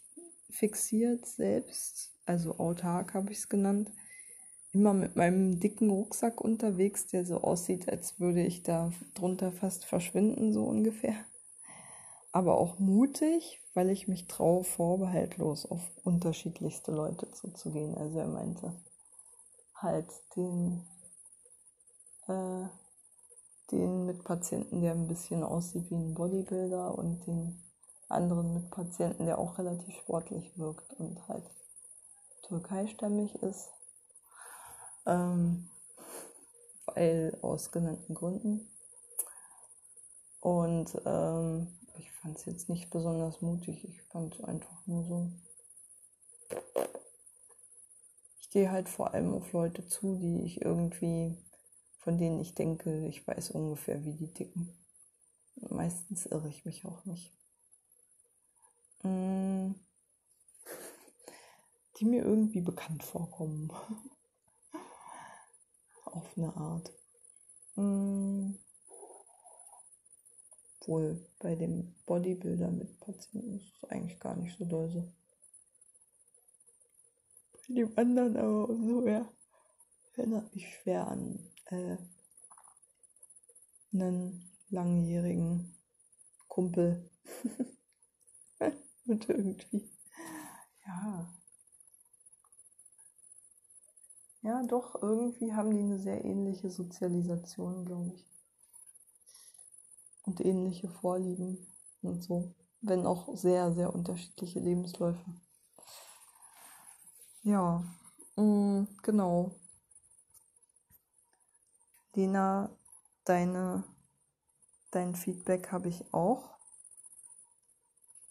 fixiert 0.51 1.27
selbst, 1.27 2.13
also 2.27 2.59
autark 2.59 3.15
habe 3.15 3.33
ich 3.33 3.39
es 3.39 3.49
genannt, 3.49 3.91
immer 4.73 4.95
mit 4.95 5.17
meinem 5.17 5.59
dicken 5.59 5.91
Rucksack 5.91 6.41
unterwegs, 6.41 7.07
der 7.07 7.25
so 7.25 7.39
aussieht, 7.41 7.89
als 7.89 8.21
würde 8.21 8.43
ich 8.43 8.63
da 8.63 8.93
drunter 9.15 9.53
fast 9.53 9.85
verschwinden, 9.85 10.53
so 10.53 10.65
ungefähr. 10.65 11.17
Aber 12.33 12.59
auch 12.59 12.79
mutig, 12.79 13.61
weil 13.75 13.91
ich 13.91 14.07
mich 14.07 14.29
traue, 14.29 14.63
vorbehaltlos 14.63 15.67
auf 15.67 15.81
unterschiedlichste 16.05 16.93
Leute 16.93 17.31
zuzugehen. 17.33 17.97
Also 17.97 18.21
er 18.21 18.29
meinte 18.29 18.73
halt 19.75 20.07
den 20.37 20.87
äh, 22.29 22.69
den 23.73 24.07
Mitpatienten, 24.07 24.81
der 24.81 24.93
ein 24.93 25.07
bisschen 25.07 25.43
aussieht 25.43 25.91
wie 25.91 25.97
ein 25.97 26.15
Bodybuilder 26.15 26.97
und 26.97 27.27
den 27.27 27.59
anderen 28.11 28.55
Mitpatienten, 28.55 29.27
der 29.27 29.39
auch 29.39 29.59
relativ 29.59 29.95
sportlich 29.97 30.57
wirkt 30.59 30.93
und 30.95 31.27
halt 31.29 31.45
türkeistämmig 32.43 33.35
ist. 33.43 33.71
Ähm, 35.07 35.71
weil 36.87 37.39
aus 37.43 37.71
genannten 37.71 38.15
Gründen. 38.15 38.69
Und 40.41 41.01
ähm, 41.05 41.79
ich 41.99 42.11
fand 42.13 42.37
es 42.39 42.47
jetzt 42.47 42.69
nicht 42.69 42.91
besonders 42.91 43.41
mutig. 43.41 43.85
Ich 43.89 44.03
fand 44.03 44.35
es 44.35 44.45
einfach 44.45 44.87
nur 44.87 45.05
so. 45.05 45.31
Ich 48.41 48.51
gehe 48.51 48.71
halt 48.71 48.89
vor 48.89 49.15
allem 49.15 49.35
auf 49.35 49.53
Leute 49.53 49.87
zu, 49.87 50.17
die 50.17 50.43
ich 50.43 50.63
irgendwie 50.63 51.37
von 52.01 52.19
denen 52.19 52.41
ich 52.41 52.55
denke, 52.55 53.07
ich 53.07 53.27
weiß 53.27 53.51
ungefähr, 53.51 54.05
wie 54.05 54.15
die 54.15 54.33
ticken. 54.33 54.77
Meistens 55.69 56.27
irre 56.27 56.49
ich 56.49 56.65
mich 56.65 56.85
auch 56.87 57.05
nicht. 57.05 57.33
Mm. 59.03 59.75
Die 61.97 62.05
mir 62.05 62.25
irgendwie 62.25 62.61
bekannt 62.61 63.03
vorkommen. 63.03 63.73
Auf 66.05 66.37
eine 66.37 66.55
Art. 66.57 66.93
Mm. 67.77 68.55
Wohl 70.87 71.25
bei 71.39 71.55
dem 71.55 71.95
Bodybuilder 72.07 72.71
mit 72.71 72.99
Patienten 73.01 73.55
ist 73.57 73.73
es 73.77 73.91
eigentlich 73.91 74.19
gar 74.19 74.35
nicht 74.35 74.57
so 74.59 74.65
doll 74.65 74.91
so. 74.91 75.13
Bei 77.53 77.75
dem 77.75 77.93
anderen 77.97 78.37
aber 78.37 78.67
so, 78.67 79.07
ja. 79.07 79.29
Erinnert 80.17 80.55
mich 80.55 80.69
schwer 80.69 81.07
an 81.07 81.39
äh, 81.67 81.97
einen 83.93 84.51
langjährigen 84.69 85.75
Kumpel. 86.49 87.09
Und 89.11 89.29
irgendwie, 89.29 89.91
ja. 90.87 91.29
Ja, 94.43 94.63
doch, 94.63 95.03
irgendwie 95.03 95.53
haben 95.53 95.73
die 95.73 95.81
eine 95.81 95.99
sehr 95.99 96.25
ähnliche 96.25 96.71
Sozialisation, 96.71 97.85
glaube 97.85 98.13
ich. 98.15 98.25
Und 100.27 100.41
ähnliche 100.41 100.89
Vorlieben 100.89 101.67
und 102.03 102.23
so. 102.23 102.55
Wenn 102.83 103.05
auch 103.05 103.37
sehr, 103.37 103.73
sehr 103.73 103.93
unterschiedliche 103.93 104.61
Lebensläufe. 104.61 105.25
Ja, 107.43 107.83
mh, 108.37 108.43
mm, 108.45 108.89
genau. 109.03 109.57
Lena, 112.15 112.71
deine, 113.25 113.83
dein 114.93 115.17
Feedback 115.17 115.73
habe 115.73 115.89
ich 115.89 116.15
auch 116.15 116.60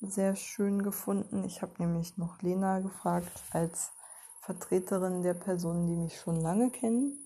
sehr 0.02 0.36
schön 0.36 0.82
gefunden. 0.82 1.44
Ich 1.44 1.62
habe 1.62 1.74
nämlich 1.78 2.18
noch 2.18 2.42
Lena 2.42 2.80
gefragt 2.80 3.44
als 3.52 3.92
Vertreterin 4.42 5.24
der 5.24 5.34
Personen, 5.34 5.88
die 5.88 5.96
mich 5.96 6.20
schon 6.20 6.40
lange 6.42 6.72
kennen, 6.72 7.20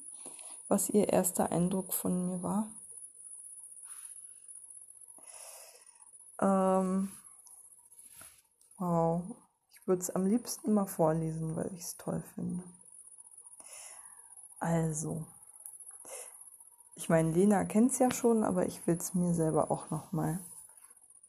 was 0.67 0.89
ihr 0.89 1.09
erster 1.09 1.51
Eindruck 1.51 1.93
von 1.93 2.27
mir 2.27 2.43
war. 2.43 2.69
Ähm, 6.41 7.11
wow, 8.77 9.23
ich 9.71 9.87
würde 9.87 10.01
es 10.01 10.09
am 10.09 10.25
liebsten 10.25 10.73
mal 10.73 10.87
vorlesen, 10.87 11.55
weil 11.55 11.71
ich 11.73 11.81
es 11.81 11.97
toll 11.97 12.23
finde. 12.33 12.63
Also, 14.59 15.25
ich 16.95 17.09
meine, 17.09 17.31
Lena 17.31 17.65
kennt 17.65 17.91
es 17.91 17.99
ja 17.99 18.11
schon, 18.11 18.43
aber 18.43 18.65
ich 18.65 18.85
will 18.87 18.95
es 18.95 19.13
mir 19.13 19.33
selber 19.33 19.69
auch 19.71 19.89
nochmal, 19.89 20.39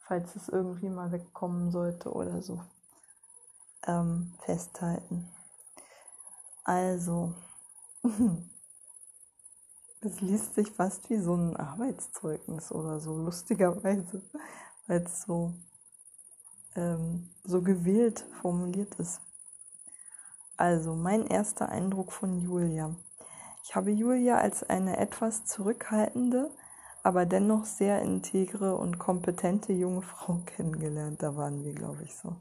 falls 0.07 0.37
es 0.37 0.49
irgendwie 0.49 0.89
mal 0.89 1.13
wegkommen 1.13 1.71
sollte 1.71 2.13
oder 2.13 2.43
so, 2.43 2.63
ähm, 3.87 4.35
festhalten. 4.45 5.29
Also, 6.65 7.35
das 10.01 10.21
liest 10.21 10.55
sich 10.55 10.71
fast 10.71 11.11
wie 11.11 11.19
so 11.19 11.35
ein 11.35 11.57
Arbeitszeugnis 11.57 12.73
oder 12.73 13.01
so, 13.01 13.17
lustigerweise, 13.17 14.23
weil 14.87 15.03
es 15.03 15.23
so, 15.23 15.55
ähm, 16.75 17.31
so 17.45 17.63
gewählt 17.63 18.27
formuliert 18.41 18.95
ist. 18.97 19.21
Also, 20.57 20.95
mein 20.95 21.27
erster 21.27 21.69
Eindruck 21.69 22.13
von 22.13 22.39
Julia. 22.39 22.95
Ich 23.65 23.75
habe 23.75 23.91
Julia 23.91 24.37
als 24.37 24.63
eine 24.63 24.99
etwas 24.99 25.47
zurückhaltende, 25.47 26.51
aber 27.05 27.27
dennoch 27.27 27.67
sehr 27.67 28.01
integre 28.01 28.77
und 28.77 28.99
kompetente 28.99 29.75
junge 29.75 30.01
Frau 30.03 30.39
kennengelernt. 30.47 31.23
Da 31.23 31.37
waren 31.37 31.63
wir, 31.63 31.75
glaube 31.75 32.03
ich, 32.03 32.17
so. 32.17 32.37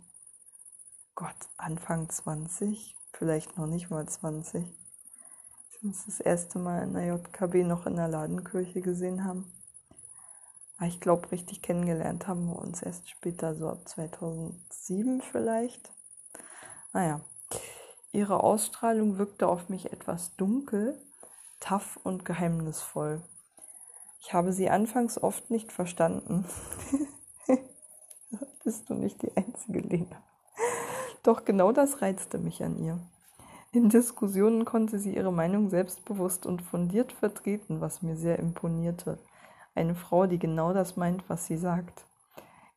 Gott, 1.16 1.36
Anfang 1.58 2.10
20, 2.10 2.96
vielleicht 3.12 3.58
noch 3.58 3.68
nicht 3.68 3.92
mal 3.92 4.08
20. 4.08 4.64
Als 4.64 5.82
wir 5.82 5.90
uns 5.90 6.06
das 6.06 6.20
erste 6.22 6.58
Mal 6.60 6.82
in 6.84 6.94
der 6.94 7.06
JKB 7.06 7.66
noch 7.66 7.86
in 7.86 7.98
der 7.98 8.08
Ladenkirche 8.08 8.82
gesehen 8.82 9.26
haben. 9.26 9.52
Aber 10.78 10.88
ich 10.88 11.02
glaube, 11.02 11.32
richtig 11.32 11.62
kennengelernt 11.62 12.28
haben 12.28 12.48
wir 12.48 12.58
uns 12.58 12.82
erst 12.82 13.10
später, 13.10 13.56
so 13.56 13.68
ab 13.68 13.88
2007 13.88 15.22
vielleicht. 15.22 15.94
Naja, 16.94 17.20
ihre 18.14 18.42
Ausstrahlung 18.42 19.18
wirkte 19.18 19.48
auf 19.48 19.68
mich 19.68 19.92
etwas 19.92 20.36
dunkel, 20.38 21.00
tough 21.60 22.00
und 22.04 22.24
geheimnisvoll. 22.24 23.22
Ich 24.26 24.34
habe 24.34 24.54
sie 24.54 24.70
anfangs 24.70 25.22
oft 25.22 25.50
nicht 25.52 25.74
verstanden. 25.74 26.46
Bist 28.64 28.90
du 28.90 28.94
nicht 28.94 29.22
die 29.22 29.36
einzige 29.36 29.80
Lena? 29.80 30.24
Doch 31.24 31.44
genau 31.44 31.74
das 31.74 32.02
reizte 32.02 32.38
mich 32.38 32.64
an 32.64 32.78
ihr. 32.82 33.00
In 33.74 33.90
Diskussionen 33.90 34.64
konnte 34.64 34.98
sie 34.98 35.14
ihre 35.14 35.34
Meinung 35.34 35.70
selbstbewusst 35.70 36.46
und 36.46 36.62
fundiert 36.62 37.12
vertreten, 37.12 37.82
was 37.82 38.02
mir 38.02 38.16
sehr 38.16 38.40
imponierte. 38.40 39.20
Eine 39.76 39.94
Frau, 39.94 40.26
die 40.26 40.40
genau 40.40 40.72
das 40.72 40.96
meint, 40.96 41.28
was 41.28 41.46
sie 41.46 41.58
sagt. 41.58 42.06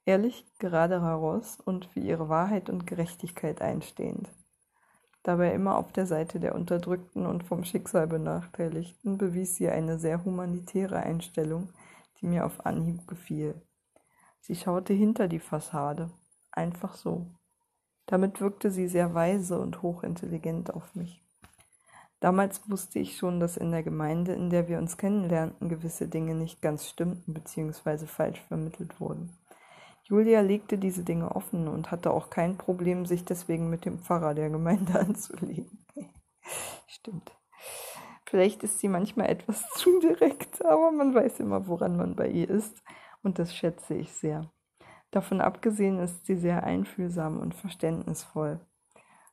Ehrlich, 0.04 0.44
gerade 0.58 1.00
heraus 1.00 1.58
und 1.64 1.86
für 1.86 2.00
ihre 2.00 2.28
Wahrheit 2.28 2.68
und 2.68 2.88
Gerechtigkeit 2.88 3.62
einstehend. 3.62 4.32
Dabei 5.26 5.52
immer 5.54 5.76
auf 5.76 5.90
der 5.90 6.06
Seite 6.06 6.38
der 6.38 6.54
Unterdrückten 6.54 7.26
und 7.26 7.42
vom 7.42 7.64
Schicksal 7.64 8.06
Benachteiligten 8.06 9.18
bewies 9.18 9.56
sie 9.56 9.68
eine 9.68 9.98
sehr 9.98 10.24
humanitäre 10.24 11.00
Einstellung, 11.00 11.70
die 12.20 12.28
mir 12.28 12.46
auf 12.46 12.64
Anhieb 12.64 13.08
gefiel. 13.08 13.60
Sie 14.40 14.54
schaute 14.54 14.92
hinter 14.92 15.26
die 15.26 15.40
Fassade, 15.40 16.10
einfach 16.52 16.94
so. 16.94 17.26
Damit 18.06 18.40
wirkte 18.40 18.70
sie 18.70 18.86
sehr 18.86 19.14
weise 19.14 19.58
und 19.58 19.82
hochintelligent 19.82 20.72
auf 20.72 20.94
mich. 20.94 21.24
Damals 22.20 22.70
wusste 22.70 23.00
ich 23.00 23.16
schon, 23.16 23.40
dass 23.40 23.56
in 23.56 23.72
der 23.72 23.82
Gemeinde, 23.82 24.32
in 24.32 24.48
der 24.48 24.68
wir 24.68 24.78
uns 24.78 24.96
kennenlernten, 24.96 25.68
gewisse 25.68 26.06
Dinge 26.06 26.36
nicht 26.36 26.62
ganz 26.62 26.86
stimmten 26.86 27.34
bzw. 27.34 28.06
falsch 28.06 28.40
vermittelt 28.42 29.00
wurden. 29.00 29.36
Julia 30.08 30.40
legte 30.40 30.78
diese 30.78 31.02
Dinge 31.02 31.34
offen 31.34 31.66
und 31.66 31.90
hatte 31.90 32.12
auch 32.12 32.30
kein 32.30 32.56
Problem, 32.56 33.06
sich 33.06 33.24
deswegen 33.24 33.68
mit 33.68 33.84
dem 33.84 33.98
Pfarrer 33.98 34.34
der 34.34 34.50
Gemeinde 34.50 34.96
anzulegen. 35.00 35.84
Stimmt. 36.86 37.32
Vielleicht 38.24 38.62
ist 38.62 38.78
sie 38.78 38.88
manchmal 38.88 39.28
etwas 39.28 39.68
zu 39.74 39.98
direkt, 39.98 40.64
aber 40.64 40.92
man 40.92 41.12
weiß 41.12 41.40
immer, 41.40 41.66
woran 41.66 41.96
man 41.96 42.14
bei 42.14 42.28
ihr 42.28 42.48
ist, 42.48 42.82
und 43.24 43.40
das 43.40 43.52
schätze 43.52 43.94
ich 43.94 44.12
sehr. 44.12 44.48
Davon 45.10 45.40
abgesehen 45.40 45.98
ist 45.98 46.26
sie 46.26 46.36
sehr 46.36 46.62
einfühlsam 46.62 47.40
und 47.40 47.54
verständnisvoll. 47.54 48.60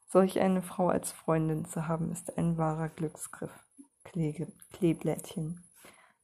Solch 0.08 0.40
eine 0.40 0.64
Frau 0.64 0.88
als 0.88 1.12
Freundin 1.12 1.66
zu 1.66 1.88
haben, 1.88 2.12
ist 2.12 2.36
ein 2.38 2.58
wahrer 2.58 2.90
Glücksgriff. 2.90 3.68
Kle 4.06 4.48
Kleeblättchen. 4.72 5.64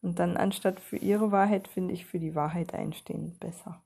Und 0.01 0.17
dann 0.17 0.37
anstatt 0.37 0.79
für 0.79 0.97
ihre 0.97 1.31
Wahrheit 1.31 1.67
finde 1.67 1.93
ich 1.93 2.05
für 2.07 2.19
die 2.19 2.33
Wahrheit 2.33 2.73
einstehen 2.73 3.37
besser 3.39 3.83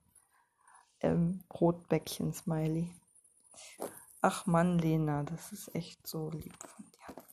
ähm, 1.04 1.44
Rotbäckchen-Smiley. 1.54 2.90
Ach 4.22 4.46
Mann, 4.46 4.80
Lena, 4.80 5.24
das 5.24 5.52
ist 5.52 5.76
echt 5.76 6.08
so 6.08 6.30
lieb 6.30 6.58
von 6.66 6.86
dir. 6.86 7.24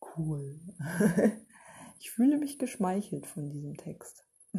Cool. 0.00 0.60
ich 2.00 2.10
fühle 2.10 2.36
mich 2.36 2.58
geschmeichelt 2.58 3.26
von 3.26 3.48
diesem 3.50 3.76
Text. 3.76 4.26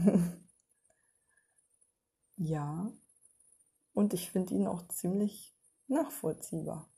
ja. 2.38 2.92
Und 3.94 4.14
ich 4.14 4.32
finde 4.32 4.54
ihn 4.54 4.68
auch 4.68 4.88
ziemlich 4.88 5.56
nachvollziehbar. 5.88 6.90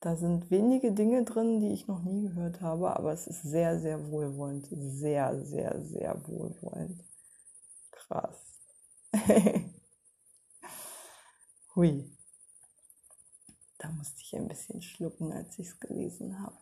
Da 0.00 0.16
sind 0.16 0.50
wenige 0.50 0.92
Dinge 0.92 1.24
drin, 1.24 1.60
die 1.60 1.72
ich 1.72 1.86
noch 1.86 2.02
nie 2.02 2.22
gehört 2.22 2.60
habe, 2.60 2.96
aber 2.96 3.12
es 3.12 3.28
ist 3.28 3.42
sehr, 3.42 3.78
sehr 3.78 4.10
wohlwollend. 4.10 4.68
Sehr, 4.70 5.44
sehr, 5.44 5.80
sehr 5.80 6.20
wohlwollend. 6.26 7.04
Krass. 7.92 8.44
Hui. 11.74 12.04
Da 13.78 13.88
musste 13.88 14.20
ich 14.20 14.36
ein 14.36 14.46
bisschen 14.46 14.82
schlucken, 14.82 15.32
als 15.32 15.58
ich 15.58 15.68
es 15.68 15.80
gelesen 15.80 16.38
habe. 16.42 16.58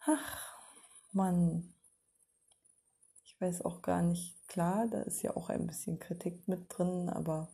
Ach, 0.00 0.60
Mann. 1.12 1.72
Ich 3.24 3.40
weiß 3.40 3.62
auch 3.62 3.80
gar 3.80 4.02
nicht, 4.02 4.46
klar, 4.48 4.86
da 4.86 5.00
ist 5.00 5.22
ja 5.22 5.34
auch 5.34 5.48
ein 5.48 5.66
bisschen 5.66 5.98
Kritik 5.98 6.46
mit 6.46 6.66
drin, 6.68 7.08
aber 7.08 7.48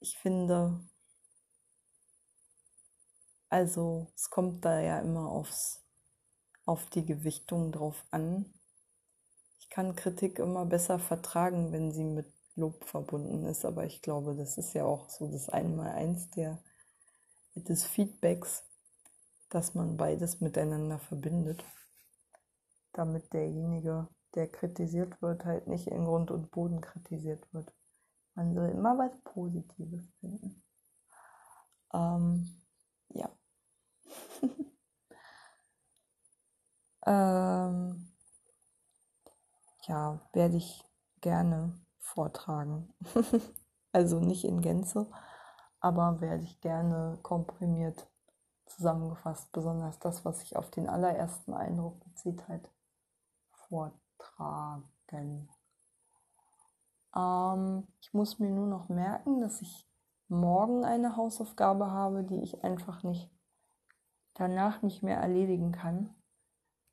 ich 0.00 0.18
finde, 0.18 0.78
also 3.48 4.12
es 4.14 4.28
kommt 4.28 4.62
da 4.66 4.78
ja 4.80 5.00
immer 5.00 5.30
aufs, 5.30 5.82
auf 6.66 6.90
die 6.90 7.06
Gewichtung 7.06 7.72
drauf 7.72 8.04
an. 8.10 8.52
Ich 9.58 9.70
kann 9.70 9.96
Kritik 9.96 10.38
immer 10.38 10.66
besser 10.66 10.98
vertragen, 10.98 11.72
wenn 11.72 11.92
sie 11.92 12.04
mit 12.04 12.35
Lob 12.56 12.84
verbunden 12.84 13.44
ist, 13.44 13.66
aber 13.66 13.84
ich 13.84 14.00
glaube, 14.00 14.34
das 14.34 14.56
ist 14.56 14.72
ja 14.72 14.84
auch 14.84 15.10
so 15.10 15.30
das 15.30 15.50
Einmaleins 15.50 16.30
der, 16.30 16.58
des 17.54 17.84
Feedbacks, 17.84 18.64
dass 19.50 19.74
man 19.74 19.98
beides 19.98 20.40
miteinander 20.40 20.98
verbindet, 20.98 21.62
damit 22.92 23.30
derjenige, 23.34 24.08
der 24.34 24.48
kritisiert 24.48 25.20
wird, 25.20 25.44
halt 25.44 25.66
nicht 25.66 25.86
in 25.86 26.06
Grund 26.06 26.30
und 26.30 26.50
Boden 26.50 26.80
kritisiert 26.80 27.46
wird. 27.52 27.74
Man 28.34 28.54
soll 28.54 28.70
immer 28.70 28.96
was 28.98 29.12
Positives 29.22 30.08
finden. 30.20 30.62
Ähm, 31.92 32.62
ja. 33.10 33.30
ähm, 37.06 38.12
ja, 39.86 40.20
werde 40.32 40.56
ich 40.56 40.82
gerne 41.20 41.85
vortragen. 42.06 42.92
also 43.92 44.20
nicht 44.20 44.44
in 44.44 44.60
Gänze, 44.60 45.10
aber 45.80 46.20
werde 46.20 46.44
ich 46.44 46.60
gerne 46.60 47.18
komprimiert 47.22 48.08
zusammengefasst, 48.66 49.52
besonders 49.52 49.98
das, 49.98 50.24
was 50.24 50.40
sich 50.40 50.56
auf 50.56 50.70
den 50.70 50.88
allerersten 50.88 51.54
Eindruck 51.54 52.00
bezieht, 52.00 52.46
halt 52.48 52.68
vortragen. 53.68 55.48
Ähm, 57.14 57.86
ich 58.00 58.12
muss 58.12 58.38
mir 58.38 58.50
nur 58.50 58.66
noch 58.66 58.88
merken, 58.88 59.40
dass 59.40 59.62
ich 59.62 59.88
morgen 60.28 60.84
eine 60.84 61.16
Hausaufgabe 61.16 61.90
habe, 61.90 62.24
die 62.24 62.42
ich 62.42 62.64
einfach 62.64 63.02
nicht 63.02 63.30
danach 64.34 64.82
nicht 64.82 65.02
mehr 65.02 65.18
erledigen 65.18 65.72
kann, 65.72 66.10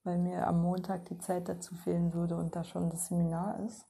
weil 0.04 0.17
mir 0.17 0.47
am 0.47 0.62
Montag 0.62 1.06
die 1.06 1.17
Zeit 1.17 1.49
dazu 1.49 1.76
fehlen 1.76 2.13
würde 2.13 2.38
und 2.38 2.56
da 2.56 2.63
schon 2.63 2.89
das 2.89 3.08
Seminar 3.08 3.60
ist. 3.60 3.88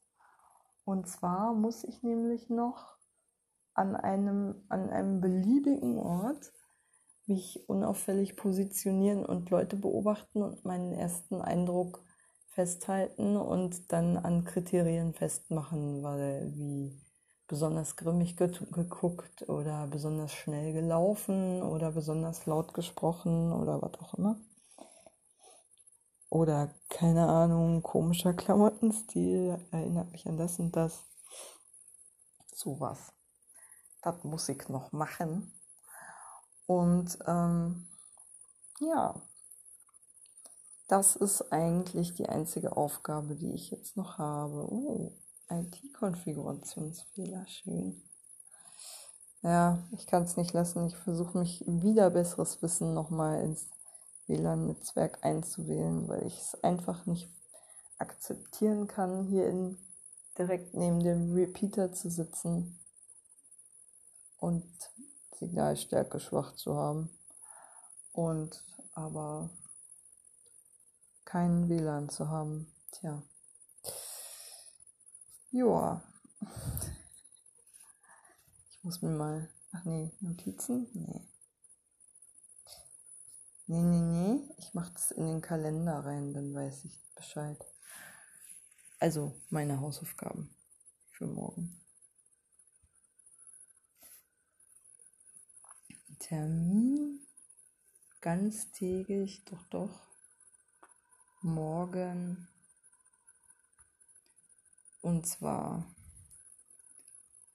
Und 0.86 1.08
zwar 1.08 1.54
muss 1.54 1.84
ich 1.84 2.04
nämlich 2.04 2.50
noch 2.50 2.98
an 3.74 3.96
einem, 3.96 4.63
an 4.69 4.89
einem 4.89 5.22
beliebigen 5.22 5.98
Ort 5.98 6.52
mich 7.26 7.67
unauffällig 7.69 8.36
positionieren 8.36 9.26
und 9.26 9.50
Leute 9.50 9.78
beobachten 9.78 10.41
und 10.41 10.65
meinen 10.65 10.91
ersten 10.93 11.41
Eindruck 11.41 12.04
festhalten 12.50 13.38
und 13.38 13.91
dann 13.91 14.17
an 14.17 14.43
Kriterien 14.43 15.13
festmachen, 15.13 16.04
weil 16.04 16.52
wie 16.54 17.02
besonders 17.48 17.96
grimmig 17.96 18.36
geguckt 18.36 19.48
oder 19.50 19.88
besonders 19.88 20.32
schnell 20.34 20.74
gelaufen 20.74 21.62
oder 21.62 21.91
besonders 21.91 22.46
laut 22.46 22.74
gesprochen 22.74 23.52
oder 23.54 23.82
was 23.82 24.00
auch 24.00 24.13
immer. 24.15 24.38
Oder 26.34 26.74
keine 26.89 27.28
Ahnung, 27.28 27.84
komischer 27.84 28.34
Klamottenstil 28.34 29.56
erinnert 29.69 30.12
mich 30.12 30.28
an 30.28 30.36
das 30.36 30.58
und 30.58 30.76
das. 30.76 31.04
Sowas. 32.52 33.13
Das 34.02 34.24
muss 34.24 34.50
ich 34.50 34.67
noch 34.67 34.91
machen. 34.93 35.54
Und 36.65 37.19
ähm, 37.28 37.86
ja, 38.80 39.22
das 40.88 41.15
ist 41.15 41.54
eigentlich 41.54 42.15
die 42.15 42.28
einzige 42.28 42.78
Aufgabe, 42.78 43.36
die 43.36 43.54
ich 43.54 43.69
jetzt 43.69 43.96
noch 43.96 44.17
habe. 44.17 44.65
Oh, 44.74 45.12
IT-Konfigurationsfehler, 45.52 47.46
schön. 47.46 48.02
Ja, 49.43 49.84
ich 49.91 50.08
kann 50.08 50.24
es 50.24 50.36
nicht 50.36 50.54
lassen. 50.54 50.88
Ich 50.88 50.98
versuche 50.98 51.38
mich 51.38 51.63
wieder 51.67 52.10
besseres 52.10 52.60
Wissen 52.63 52.96
nochmal 52.96 53.43
ins 53.43 53.69
WLAN-Netzwerk 54.27 55.23
einzuwählen, 55.23 56.07
weil 56.07 56.25
ich 56.25 56.39
es 56.39 56.63
einfach 56.63 57.05
nicht 57.05 57.29
akzeptieren 57.97 58.88
kann, 58.88 59.25
hier 59.25 59.47
in, 59.47 59.77
direkt 60.38 60.73
neben 60.73 60.99
dem 60.99 61.33
Repeater 61.33 61.93
zu 61.93 62.09
sitzen 62.09 62.79
und 64.38 64.65
Signalstärke 65.39 66.19
schwach 66.19 66.55
zu 66.55 66.75
haben 66.75 67.09
und 68.12 68.63
aber 68.93 69.49
keinen 71.25 71.69
WLAN 71.69 72.09
zu 72.09 72.29
haben. 72.29 72.71
Tja. 72.91 73.23
Joa. 75.51 76.03
Ich 78.69 78.83
muss 78.83 79.01
mir 79.01 79.12
mal. 79.12 79.49
Ach 79.71 79.86
nee, 79.86 80.12
Notizen? 80.19 80.88
Nee. 80.93 81.33
Nee, 83.67 83.82
nee, 83.82 84.02
nee. 84.02 84.49
Ich 84.58 84.73
mache 84.73 84.93
das 84.93 85.12
in 85.12 85.26
den 85.26 85.41
Kalender 85.41 85.99
rein, 86.06 86.34
dann 86.34 86.54
weiß 86.54 86.86
ich 86.86 86.99
Bescheid. 87.15 87.58
Also 88.99 89.36
meine 89.49 89.80
Hausaufgaben 89.80 90.49
für 91.12 91.28
morgen. 91.28 91.80
Termin 96.19 97.19
ganztägig, 98.21 99.43
doch, 99.45 99.65
doch. 99.67 100.08
Morgen. 101.41 102.47
Und 105.02 105.28
zwar 105.28 105.93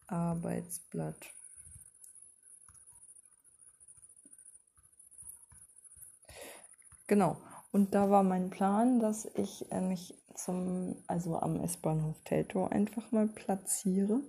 Arbeitsblatt 0.07 1.33
Genau. 7.09 7.39
Und 7.73 7.95
da 7.95 8.11
war 8.11 8.23
mein 8.23 8.51
Plan, 8.51 9.01
dass 9.01 9.27
ich 9.35 9.71
äh, 9.73 9.81
mich 9.81 10.15
zum, 10.35 11.03
also 11.07 11.39
am 11.39 11.61
S-Bahnhof 11.61 12.21
Teltow 12.25 12.71
einfach 12.71 13.11
mal 13.11 13.29
platziere. 13.29 14.21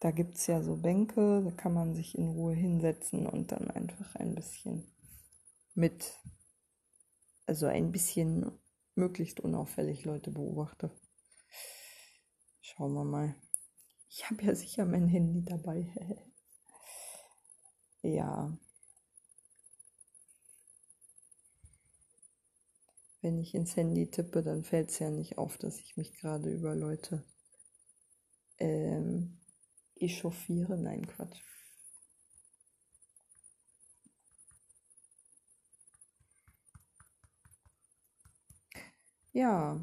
Da 0.00 0.10
gibt 0.10 0.34
es 0.34 0.46
ja 0.46 0.62
so 0.62 0.76
Bänke, 0.76 1.42
da 1.42 1.50
kann 1.50 1.72
man 1.72 1.94
sich 1.94 2.16
in 2.16 2.28
Ruhe 2.28 2.54
hinsetzen 2.54 3.26
und 3.26 3.50
dann 3.50 3.70
einfach 3.70 4.14
ein 4.16 4.34
bisschen 4.34 4.86
mit, 5.74 6.12
also 7.46 7.66
ein 7.66 7.90
bisschen 7.90 8.52
möglichst 8.94 9.40
unauffällig 9.40 10.04
Leute 10.04 10.30
beobachte. 10.30 10.90
Schauen 12.60 12.94
wir 12.94 13.04
mal. 13.04 13.34
Ich 14.08 14.28
habe 14.28 14.42
ja 14.42 14.54
sicher 14.54 14.84
mein 14.84 15.08
Handy 15.08 15.44
dabei. 15.44 15.92
ja. 18.02 18.56
Wenn 23.28 23.42
ich 23.42 23.54
ins 23.54 23.76
Handy 23.76 24.10
tippe, 24.10 24.42
dann 24.42 24.64
fällt 24.64 24.88
es 24.88 25.00
ja 25.00 25.10
nicht 25.10 25.36
auf, 25.36 25.58
dass 25.58 25.78
ich 25.80 25.98
mich 25.98 26.14
gerade 26.14 26.48
über 26.50 26.74
Leute 26.74 27.22
ähm, 28.56 29.38
echauffiere. 29.96 30.78
Nein, 30.78 31.06
Quatsch. 31.06 31.42
Ja. 39.34 39.78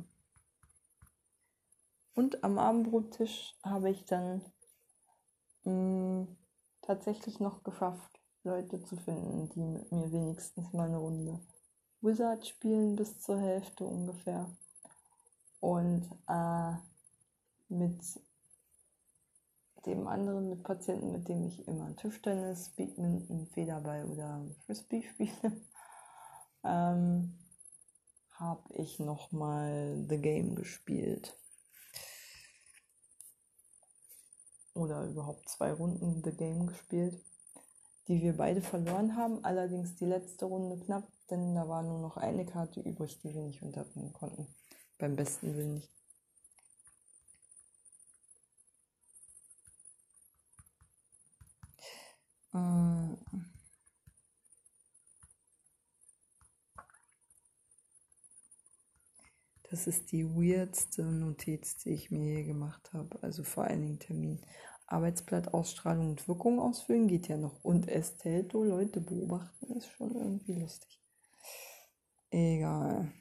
Und 2.15 2.43
am 2.43 2.57
Abendbrottisch 2.57 3.55
habe 3.61 3.91
ich 3.91 4.05
dann 4.05 4.41
mh, 5.65 5.71
mm, 5.71 6.37
tatsächlich 6.81 7.39
noch 7.39 7.61
geschafft, 7.61 8.19
Leute 8.41 8.81
zu 8.81 8.97
finden, 8.97 9.49
die 9.49 9.63
mit 9.63 9.91
mir 9.91 10.11
wenigstens 10.11 10.73
mal 10.73 10.87
eine 10.87 10.97
Runde 10.97 11.39
Wizard 12.05 12.45
spielen 12.45 12.95
bis 12.95 13.19
zur 13.19 13.39
Hälfte 13.39 13.83
ungefähr. 13.83 14.49
Und 15.59 16.07
äh, 16.27 16.73
mit 17.69 17.99
dem 19.85 20.07
anderen, 20.07 20.49
mit 20.49 20.63
Patienten, 20.63 21.11
mit 21.11 21.27
dem 21.27 21.45
ich 21.47 21.67
immer 21.67 21.95
Tischtennis, 21.95 22.69
Badminton, 22.69 23.47
Federball 23.47 24.05
oder 24.05 24.45
Frisbee 24.65 25.01
spiele, 25.01 25.31
ähm, 26.63 27.37
habe 28.31 28.73
ich 28.75 28.99
nochmal 28.99 30.05
The 30.07 30.17
Game 30.17 30.55
gespielt. 30.55 31.37
Oder 34.73 35.05
überhaupt 35.05 35.47
zwei 35.49 35.71
Runden 35.71 36.21
The 36.23 36.31
Game 36.31 36.67
gespielt, 36.67 37.23
die 38.07 38.21
wir 38.21 38.35
beide 38.35 38.61
verloren 38.61 39.15
haben. 39.15 39.43
Allerdings 39.45 39.95
die 39.95 40.05
letzte 40.05 40.45
Runde 40.45 40.77
knapp, 40.83 41.07
denn 41.29 41.55
da 41.55 41.67
war 41.67 41.83
nur 41.83 41.99
noch 41.99 42.17
eine 42.17 42.45
Karte 42.45 42.81
übrig, 42.81 43.19
die 43.19 43.33
wir 43.33 43.41
nicht 43.41 43.61
unterbringen 43.61 44.13
konnten. 44.13 44.47
Beim 44.97 45.15
besten 45.15 45.55
Willen 45.55 45.73
nicht. 45.75 45.91
Äh, 52.53 53.15
das 59.69 59.87
ist 59.87 60.11
die 60.11 60.25
weirdste 60.25 61.03
Notiz, 61.03 61.77
die 61.77 61.89
ich 61.89 62.11
mir 62.11 62.37
je 62.39 62.43
gemacht 62.43 62.93
habe. 62.93 63.21
Also 63.21 63.43
vor 63.43 63.65
allen 63.65 63.81
Dingen 63.81 63.99
Termin. 63.99 64.41
Arbeitsblatt, 64.87 65.53
Ausstrahlung 65.53 66.11
und 66.11 66.27
Wirkung 66.27 66.59
ausfüllen 66.59 67.07
geht 67.07 67.27
ja 67.27 67.37
noch. 67.37 67.63
Und 67.63 67.87
Estelto 67.87 68.63
Leute 68.63 69.01
beobachten 69.01 69.71
ist 69.73 69.89
schon 69.89 70.15
irgendwie 70.15 70.53
lustig. 70.53 71.04
Egal. 72.35 73.13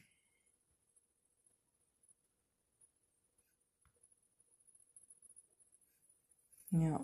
Ja. 6.72 7.00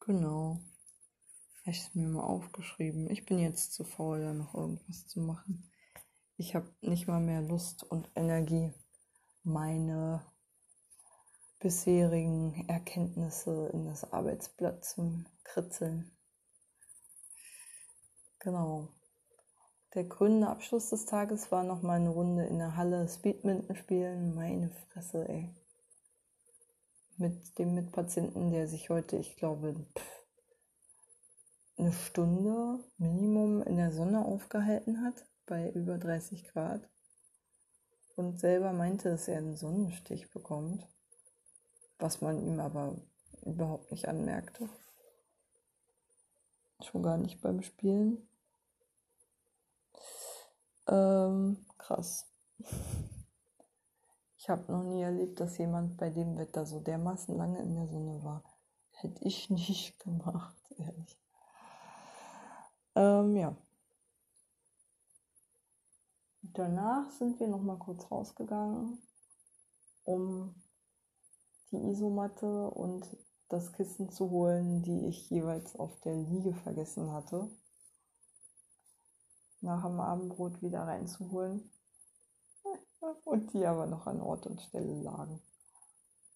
Genau. 0.00 0.60
Habe 1.62 1.70
ich 1.70 1.78
es 1.78 1.94
mir 1.94 2.08
mal 2.08 2.20
aufgeschrieben. 2.24 3.08
Ich 3.08 3.24
bin 3.24 3.38
jetzt 3.38 3.72
zu 3.72 3.84
faul, 3.84 4.20
da 4.20 4.34
noch 4.34 4.54
irgendwas 4.54 5.06
zu 5.06 5.20
machen. 5.20 5.70
Ich 6.36 6.54
habe 6.54 6.68
nicht 6.82 7.06
mal 7.08 7.20
mehr 7.20 7.40
Lust 7.40 7.84
und 7.84 8.10
Energie, 8.14 8.74
meine 9.44 10.26
bisherigen 11.58 12.68
Erkenntnisse 12.68 13.70
in 13.72 13.86
das 13.86 14.12
Arbeitsblatt 14.12 14.84
zu 14.84 15.24
kritzeln. 15.42 16.19
Genau. 18.40 18.88
Der 19.94 20.04
grüne 20.04 20.48
Abschluss 20.48 20.90
des 20.90 21.06
Tages 21.06 21.50
war 21.50 21.62
noch 21.62 21.82
mal 21.82 21.94
eine 21.94 22.10
Runde 22.10 22.44
in 22.46 22.58
der 22.58 22.76
Halle 22.76 23.08
Speedminton 23.08 23.76
spielen. 23.76 24.34
Meine 24.34 24.70
Fresse, 24.70 25.28
ey 25.28 25.54
mit 27.20 27.58
dem 27.58 27.74
Mitpatienten, 27.74 28.50
der 28.50 28.66
sich 28.66 28.88
heute, 28.88 29.16
ich 29.16 29.36
glaube, 29.36 29.86
eine 31.76 31.92
Stunde 31.92 32.82
Minimum 32.96 33.62
in 33.62 33.76
der 33.76 33.92
Sonne 33.92 34.24
aufgehalten 34.24 35.04
hat, 35.04 35.26
bei 35.46 35.70
über 35.70 35.98
30 35.98 36.44
Grad. 36.48 36.88
Und 38.16 38.40
selber 38.40 38.72
meinte, 38.72 39.10
dass 39.10 39.28
er 39.28 39.38
einen 39.38 39.56
Sonnenstich 39.56 40.30
bekommt, 40.30 40.88
was 41.98 42.22
man 42.22 42.40
ihm 42.40 42.58
aber 42.58 42.96
überhaupt 43.44 43.90
nicht 43.90 44.08
anmerkte. 44.08 44.68
Schon 46.82 47.02
gar 47.02 47.18
nicht 47.18 47.42
beim 47.42 47.62
Spielen. 47.62 48.26
Ähm, 50.90 51.64
krass. 51.78 52.26
Ich 54.42 54.48
habe 54.48 54.72
noch 54.72 54.84
nie 54.84 55.02
erlebt, 55.02 55.38
dass 55.38 55.58
jemand 55.58 55.98
bei 55.98 56.08
dem 56.08 56.38
Wetter 56.38 56.64
so 56.64 56.80
dermaßen 56.80 57.36
lange 57.36 57.58
in 57.58 57.74
der 57.74 57.86
Sonne 57.86 58.24
war. 58.24 58.42
Hätte 58.92 59.22
ich 59.22 59.50
nicht 59.50 59.98
gemacht, 60.00 60.56
ehrlich. 60.78 61.18
Ähm, 62.94 63.36
ja. 63.36 63.54
Danach 66.40 67.10
sind 67.10 67.38
wir 67.38 67.48
noch 67.48 67.60
mal 67.60 67.76
kurz 67.76 68.10
rausgegangen, 68.10 68.98
um 70.04 70.54
die 71.70 71.90
Isomatte 71.90 72.70
und 72.70 73.14
das 73.50 73.72
Kissen 73.72 74.10
zu 74.10 74.30
holen, 74.30 74.82
die 74.82 75.06
ich 75.06 75.28
jeweils 75.28 75.76
auf 75.76 76.00
der 76.00 76.16
Liege 76.16 76.54
vergessen 76.54 77.12
hatte. 77.12 77.50
Nach 79.60 79.82
dem 79.84 80.00
Abendbrot 80.00 80.62
wieder 80.62 80.82
reinzuholen 80.82 81.70
und 83.24 83.52
die 83.52 83.66
aber 83.66 83.86
noch 83.86 84.06
an 84.06 84.20
Ort 84.20 84.46
und 84.46 84.60
Stelle 84.60 85.00
lagen. 85.02 85.40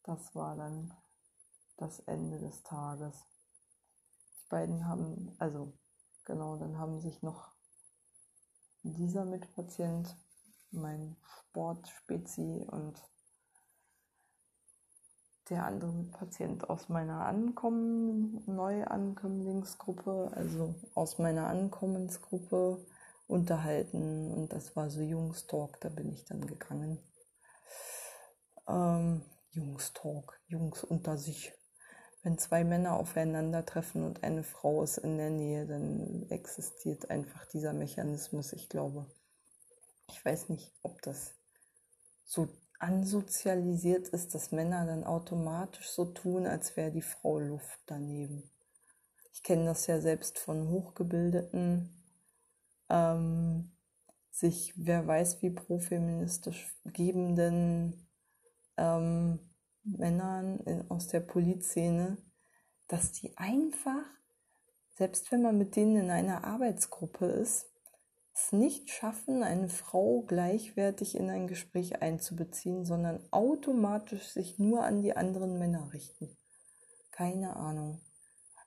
Das 0.04 0.34
war 0.34 0.56
dann 0.56 0.92
das 1.76 2.00
Ende 2.00 2.38
des 2.38 2.62
Tages. 2.62 3.14
Die 4.38 4.48
beiden 4.48 4.86
haben, 4.86 5.34
also 5.38 5.72
genau, 6.24 6.56
dann 6.56 6.78
haben 6.78 7.00
sich 7.00 7.22
noch 7.22 7.50
dieser 8.82 9.24
Mitpatient, 9.24 10.14
mein 10.70 11.16
Sportspezi 11.22 12.66
und 12.70 13.02
der 15.48 15.64
andere 15.64 15.92
Mitpatient 15.92 16.68
aus 16.68 16.88
meiner 16.88 17.26
Ankommen, 17.26 18.42
Neuankömmlingsgruppe, 18.46 20.30
also 20.34 20.74
aus 20.94 21.18
meiner 21.18 21.46
Ankommensgruppe 21.48 22.84
unterhalten 23.26 24.32
und 24.32 24.52
das 24.52 24.76
war 24.76 24.90
so 24.90 25.00
Jungstalk, 25.00 25.80
da 25.80 25.88
bin 25.88 26.12
ich 26.12 26.24
dann 26.24 26.46
gegangen. 26.46 26.98
Ähm, 28.68 29.22
Jungstalk, 29.50 30.40
Jungs 30.46 30.84
unter 30.84 31.16
sich. 31.16 31.52
Wenn 32.22 32.38
zwei 32.38 32.64
Männer 32.64 32.96
aufeinandertreffen 32.96 34.02
und 34.04 34.24
eine 34.24 34.42
Frau 34.42 34.82
ist 34.82 34.98
in 34.98 35.18
der 35.18 35.30
Nähe, 35.30 35.66
dann 35.66 36.26
existiert 36.30 37.10
einfach 37.10 37.46
dieser 37.46 37.74
Mechanismus. 37.74 38.52
Ich 38.54 38.68
glaube, 38.68 39.06
ich 40.08 40.24
weiß 40.24 40.48
nicht, 40.48 40.72
ob 40.82 41.02
das 41.02 41.34
so 42.24 42.48
ansozialisiert 42.78 44.08
ist, 44.08 44.34
dass 44.34 44.52
Männer 44.52 44.86
dann 44.86 45.04
automatisch 45.04 45.90
so 45.90 46.06
tun, 46.06 46.46
als 46.46 46.76
wäre 46.76 46.90
die 46.90 47.02
Frau 47.02 47.38
Luft 47.38 47.80
daneben. 47.86 48.50
Ich 49.32 49.42
kenne 49.42 49.66
das 49.66 49.86
ja 49.86 50.00
selbst 50.00 50.38
von 50.38 50.68
Hochgebildeten, 50.68 52.03
ähm, 52.94 53.72
sich, 54.30 54.72
wer 54.76 55.06
weiß, 55.06 55.42
wie 55.42 55.50
profeministisch 55.50 56.74
gebenden 56.84 58.08
ähm, 58.76 59.40
Männern 59.82 60.60
in, 60.60 60.90
aus 60.90 61.08
der 61.08 61.20
Polizszene, 61.20 62.18
dass 62.88 63.12
die 63.12 63.36
einfach, 63.36 64.04
selbst 64.94 65.30
wenn 65.32 65.42
man 65.42 65.58
mit 65.58 65.76
denen 65.76 65.96
in 65.96 66.10
einer 66.10 66.44
Arbeitsgruppe 66.44 67.26
ist, 67.26 67.66
es 68.32 68.52
nicht 68.52 68.90
schaffen, 68.90 69.44
eine 69.44 69.68
Frau 69.68 70.22
gleichwertig 70.22 71.16
in 71.16 71.30
ein 71.30 71.46
Gespräch 71.46 72.02
einzubeziehen, 72.02 72.84
sondern 72.84 73.22
automatisch 73.30 74.28
sich 74.28 74.58
nur 74.58 74.84
an 74.84 75.02
die 75.02 75.16
anderen 75.16 75.58
Männer 75.58 75.92
richten. 75.92 76.36
Keine 77.12 77.54
Ahnung. 77.54 78.00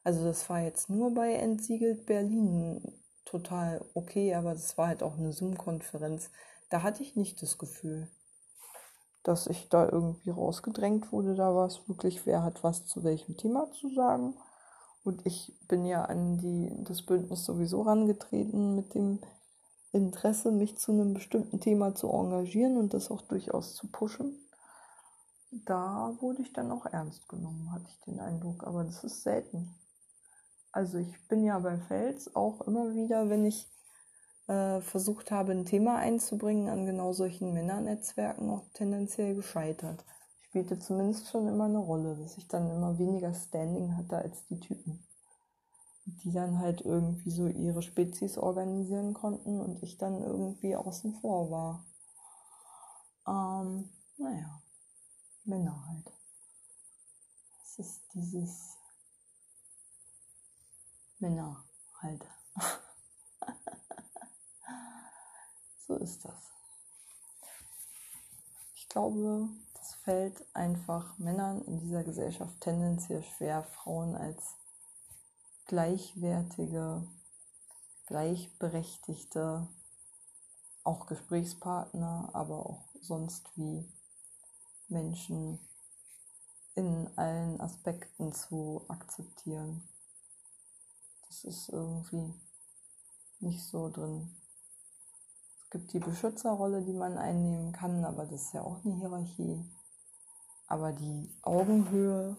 Also 0.03 0.23
das 0.23 0.49
war 0.49 0.61
jetzt 0.61 0.89
nur 0.89 1.13
bei 1.13 1.33
Entsiegelt 1.33 2.05
Berlin 2.05 2.81
total 3.27 3.83
okay, 3.93 4.33
aber 4.33 4.53
das 4.53 4.77
war 4.77 4.87
halt 4.87 5.03
auch 5.03 5.17
eine 5.17 5.33
Zoom-Konferenz. 5.33 6.31
Da 6.69 6.83
hatte 6.83 7.03
ich 7.03 7.15
nicht 7.15 7.41
das 7.41 7.57
Gefühl, 7.57 8.09
dass 9.23 9.47
ich 9.47 9.69
da 9.69 9.87
irgendwie 9.87 10.29
rausgedrängt 10.29 11.11
wurde. 11.11 11.35
Da 11.35 11.53
war 11.53 11.67
es 11.67 11.87
wirklich, 11.87 12.25
wer 12.25 12.43
hat 12.43 12.63
was 12.63 12.85
zu 12.85 13.03
welchem 13.03 13.37
Thema 13.37 13.71
zu 13.71 13.93
sagen. 13.93 14.35
Und 15.03 15.25
ich 15.25 15.53
bin 15.67 15.85
ja 15.85 16.05
an 16.05 16.37
die, 16.37 16.83
das 16.83 17.01
Bündnis 17.01 17.45
sowieso 17.45 17.81
rangetreten 17.81 18.75
mit 18.75 18.93
dem 18.93 19.19
Interesse, 19.91 20.51
mich 20.51 20.77
zu 20.77 20.91
einem 20.91 21.13
bestimmten 21.13 21.59
Thema 21.59 21.95
zu 21.95 22.09
engagieren 22.09 22.77
und 22.77 22.93
das 22.93 23.09
auch 23.09 23.21
durchaus 23.21 23.73
zu 23.75 23.87
pushen. 23.87 24.37
Da 25.51 26.13
wurde 26.19 26.41
ich 26.41 26.51
dann 26.51 26.71
auch 26.71 26.85
ernst 26.85 27.29
genommen, 27.29 27.71
hatte 27.71 27.85
ich 27.87 27.99
den 28.01 28.19
Eindruck, 28.19 28.65
aber 28.65 28.83
das 28.83 29.03
ist 29.03 29.23
selten. 29.23 29.75
Also 30.77 30.99
ich 30.99 31.27
bin 31.27 31.43
ja 31.43 31.57
bei 31.57 31.75
Fels 31.79 32.35
auch 32.35 32.61
immer 32.61 32.93
wieder, 32.93 33.31
wenn 33.31 33.47
ich 33.47 33.67
äh, 34.45 34.79
versucht 34.79 35.31
habe, 35.31 35.51
ein 35.51 35.65
Thema 35.65 35.97
einzubringen, 35.97 36.69
an 36.69 36.85
genau 36.85 37.13
solchen 37.13 37.51
Männernetzwerken 37.51 38.47
auch 38.51 38.63
tendenziell 38.75 39.33
gescheitert. 39.33 40.05
Spielte 40.41 40.77
zumindest 40.77 41.29
schon 41.31 41.47
immer 41.47 41.65
eine 41.65 41.79
Rolle, 41.79 42.15
dass 42.15 42.37
ich 42.37 42.47
dann 42.47 42.69
immer 42.69 42.99
weniger 42.99 43.33
Standing 43.33 43.97
hatte 43.97 44.17
als 44.17 44.45
die 44.45 44.59
Typen. 44.59 45.03
Die 46.05 46.31
dann 46.31 46.59
halt 46.59 46.81
irgendwie 46.81 47.31
so 47.31 47.47
ihre 47.47 47.81
Spezies 47.81 48.37
organisieren 48.37 49.15
konnten 49.15 49.59
und 49.59 49.81
ich 49.81 49.97
dann 49.97 50.21
irgendwie 50.21 50.75
außen 50.75 51.15
vor 51.21 51.49
war. 51.49 51.85
Ähm, 53.27 53.89
naja, 54.17 54.61
Männer 55.43 55.87
halt. 55.87 56.13
Es 57.63 57.79
ist 57.79 58.01
dieses 58.13 58.76
Männer 61.19 61.63
halt. 62.01 62.25
so 65.87 65.95
ist 65.95 66.23
das. 66.25 66.51
Ich 68.75 68.87
glaube, 68.89 69.49
das 69.73 69.95
fällt 69.95 70.43
einfach 70.55 71.17
Männern 71.17 71.61
in 71.63 71.79
dieser 71.79 72.03
Gesellschaft 72.03 72.61
tendenziell 72.61 73.23
schwer, 73.23 73.63
Frauen 73.63 74.15
als 74.15 74.55
gleichwertige, 75.65 77.07
gleichberechtigte, 78.05 79.67
auch 80.83 81.05
Gesprächspartner, 81.07 82.29
aber 82.33 82.65
auch 82.65 82.85
sonst 83.01 83.49
wie 83.57 83.85
Menschen 84.87 85.59
in 86.75 87.09
allen 87.17 87.59
Aspekten 87.59 88.33
zu 88.33 88.85
akzeptieren. 88.87 89.83
Das 91.27 91.43
ist 91.43 91.69
irgendwie 91.69 92.33
nicht 93.39 93.63
so 93.65 93.89
drin. 93.89 94.33
Es 95.63 95.69
gibt 95.71 95.93
die 95.93 95.99
Beschützerrolle, 95.99 96.81
die 96.83 96.93
man 96.93 97.17
einnehmen 97.17 97.73
kann, 97.73 98.05
aber 98.05 98.25
das 98.25 98.43
ist 98.43 98.53
ja 98.53 98.61
auch 98.61 98.83
eine 98.85 98.95
Hierarchie. 98.95 99.65
Aber 100.67 100.93
die 100.93 101.29
Augenhöhe 101.41 102.37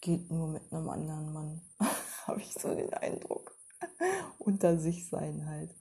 geht 0.00 0.30
nur 0.30 0.48
mit 0.48 0.72
einem 0.72 0.88
anderen 0.88 1.32
Mann, 1.32 1.62
habe 2.26 2.40
ich 2.40 2.52
so 2.54 2.74
den 2.74 2.92
Eindruck. 2.94 3.54
Unter 4.38 4.78
sich 4.78 5.08
sein 5.08 5.46
halt. 5.46 5.74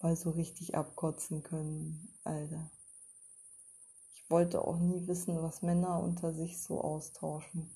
Weil 0.00 0.16
so 0.16 0.30
richtig 0.30 0.74
abkotzen 0.74 1.42
können, 1.42 2.14
Alter. 2.24 2.70
Ich 4.14 4.30
wollte 4.30 4.62
auch 4.62 4.78
nie 4.78 5.06
wissen, 5.06 5.42
was 5.42 5.62
Männer 5.62 6.00
unter 6.00 6.32
sich 6.32 6.62
so 6.62 6.80
austauschen 6.80 7.70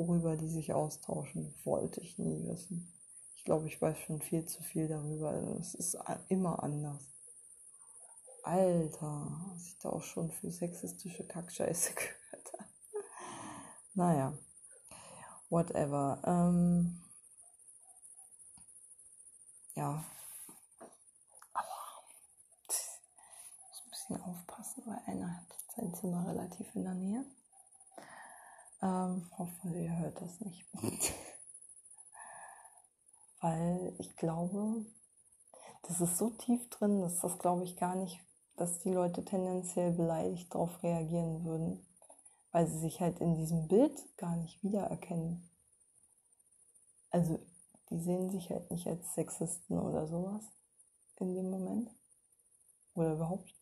worüber 0.00 0.36
die 0.36 0.48
sich 0.48 0.72
austauschen, 0.72 1.54
wollte 1.64 2.00
ich 2.00 2.18
nie 2.18 2.42
wissen. 2.46 2.92
Ich 3.36 3.44
glaube, 3.44 3.66
ich 3.66 3.80
weiß 3.80 3.98
schon 3.98 4.20
viel 4.20 4.44
zu 4.46 4.62
viel 4.62 4.88
darüber. 4.88 5.32
Es 5.58 5.74
ist 5.74 5.98
immer 6.28 6.62
anders. 6.62 7.02
Alter, 8.42 9.28
was 9.52 9.66
ich 9.66 9.78
da 9.78 9.90
auch 9.90 10.02
schon 10.02 10.30
für 10.30 10.50
sexistische 10.50 11.26
Kackscheiße 11.26 11.92
gehört 11.94 12.52
habe. 12.52 12.70
Naja, 13.94 14.38
whatever. 15.50 16.22
Ähm, 16.24 17.02
ja. 19.74 20.04
Aua. 21.52 22.02
Ich 22.68 22.76
muss 23.68 23.82
ein 23.84 23.90
bisschen 23.90 24.22
aufpassen, 24.22 24.82
weil 24.86 25.02
einer 25.06 25.36
hat 25.36 25.46
sein 25.76 25.94
Zimmer 25.94 26.26
relativ 26.28 26.74
in 26.74 26.84
der 26.84 26.94
Nähe. 26.94 27.24
Ähm, 28.82 29.30
hoffe, 29.36 29.68
ihr 29.78 29.98
hört 29.98 30.20
das 30.20 30.40
nicht. 30.40 30.66
Weil 33.40 33.94
ich 33.98 34.16
glaube, 34.16 34.86
das 35.82 36.00
ist 36.00 36.18
so 36.18 36.30
tief 36.30 36.68
drin, 36.70 37.00
dass 37.00 37.20
das 37.20 37.38
glaube 37.38 37.64
ich 37.64 37.76
gar 37.76 37.94
nicht, 37.94 38.20
dass 38.56 38.80
die 38.80 38.92
Leute 38.92 39.24
tendenziell 39.24 39.92
beleidigt 39.92 40.54
darauf 40.54 40.82
reagieren 40.82 41.44
würden, 41.44 41.86
weil 42.52 42.66
sie 42.66 42.78
sich 42.78 43.00
halt 43.00 43.20
in 43.20 43.34
diesem 43.34 43.68
Bild 43.68 44.16
gar 44.16 44.36
nicht 44.36 44.62
wiedererkennen. 44.62 45.48
Also 47.10 47.38
die 47.90 47.98
sehen 47.98 48.30
sich 48.30 48.50
halt 48.50 48.70
nicht 48.70 48.86
als 48.86 49.14
Sexisten 49.14 49.78
oder 49.78 50.06
sowas 50.06 50.44
in 51.16 51.34
dem 51.34 51.50
Moment. 51.50 51.90
Oder 52.94 53.14
überhaupt. 53.14 53.54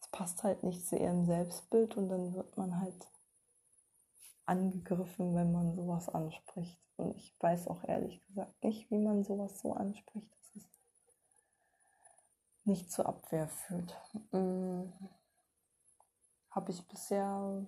Es 0.00 0.08
passt 0.08 0.42
halt 0.42 0.62
nicht 0.62 0.86
zu 0.86 0.96
ihrem 0.96 1.26
Selbstbild 1.26 1.96
und 1.96 2.08
dann 2.08 2.34
wird 2.34 2.56
man 2.56 2.80
halt 2.80 3.08
angegriffen, 4.48 5.34
wenn 5.34 5.52
man 5.52 5.74
sowas 5.74 6.08
anspricht. 6.08 6.80
Und 6.96 7.14
ich 7.16 7.36
weiß 7.40 7.68
auch 7.68 7.84
ehrlich 7.84 8.24
gesagt 8.26 8.62
nicht, 8.64 8.90
wie 8.90 8.98
man 8.98 9.22
sowas 9.22 9.60
so 9.60 9.74
anspricht, 9.74 10.30
dass 10.32 10.56
es 10.56 10.68
nicht 12.64 12.90
zur 12.90 13.06
Abwehr 13.06 13.48
führt. 13.48 13.96
Hm. 14.32 14.92
Habe 16.50 16.72
ich 16.72 16.86
bisher, 16.88 17.66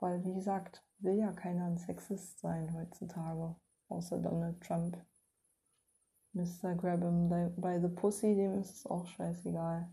weil 0.00 0.24
wie 0.24 0.34
gesagt, 0.34 0.82
will 0.98 1.18
ja 1.18 1.32
keiner 1.32 1.66
ein 1.66 1.78
Sexist 1.78 2.40
sein 2.40 2.74
heutzutage, 2.74 3.54
außer 3.88 4.18
Donald 4.18 4.60
Trump. 4.62 4.98
Mr. 6.32 6.74
Grab 6.74 7.00
him 7.00 7.28
by 7.56 7.78
the 7.80 7.88
Pussy, 7.88 8.34
dem 8.34 8.58
ist 8.58 8.76
es 8.76 8.86
auch 8.86 9.06
scheißegal 9.06 9.90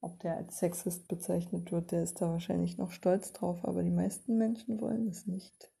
ob 0.00 0.18
der 0.20 0.36
als 0.36 0.58
Sexist 0.58 1.08
bezeichnet 1.08 1.72
wird, 1.72 1.92
der 1.92 2.02
ist 2.02 2.20
da 2.20 2.30
wahrscheinlich 2.30 2.78
noch 2.78 2.90
stolz 2.90 3.32
drauf, 3.32 3.64
aber 3.64 3.82
die 3.82 3.90
meisten 3.90 4.36
Menschen 4.36 4.80
wollen 4.80 5.08
es 5.08 5.26
nicht. 5.26 5.72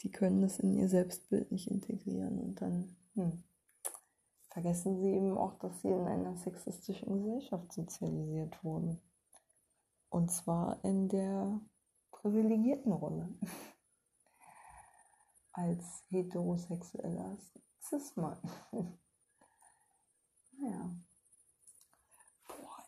Die 0.00 0.10
können 0.10 0.42
es 0.42 0.58
in 0.58 0.74
ihr 0.74 0.88
Selbstbild 0.88 1.50
nicht 1.50 1.70
integrieren 1.70 2.38
und 2.38 2.60
dann 2.60 2.96
hm, 3.14 3.42
vergessen 4.50 5.00
sie 5.00 5.10
eben 5.10 5.36
auch, 5.36 5.58
dass 5.58 5.80
sie 5.82 5.88
in 5.88 6.06
einer 6.06 6.36
sexistischen 6.36 7.12
Gesellschaft 7.12 7.72
sozialisiert 7.72 8.62
wurden. 8.62 9.00
Und 10.10 10.30
zwar 10.30 10.84
in 10.84 11.08
der 11.08 11.60
privilegierten 12.12 12.92
Rolle. 12.92 13.28
Als 15.52 16.04
heterosexueller 16.08 17.36
Cis-Mann. 17.80 18.38
naja. 20.58 20.96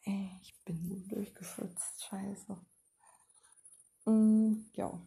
Ey, 0.09 0.31
ich 0.41 0.55
bin 0.65 0.87
nur 0.87 1.01
durchgeschwitzt. 1.09 2.05
Scheiße. 2.05 2.57
Mm, 4.05 4.67
ja. 4.75 5.01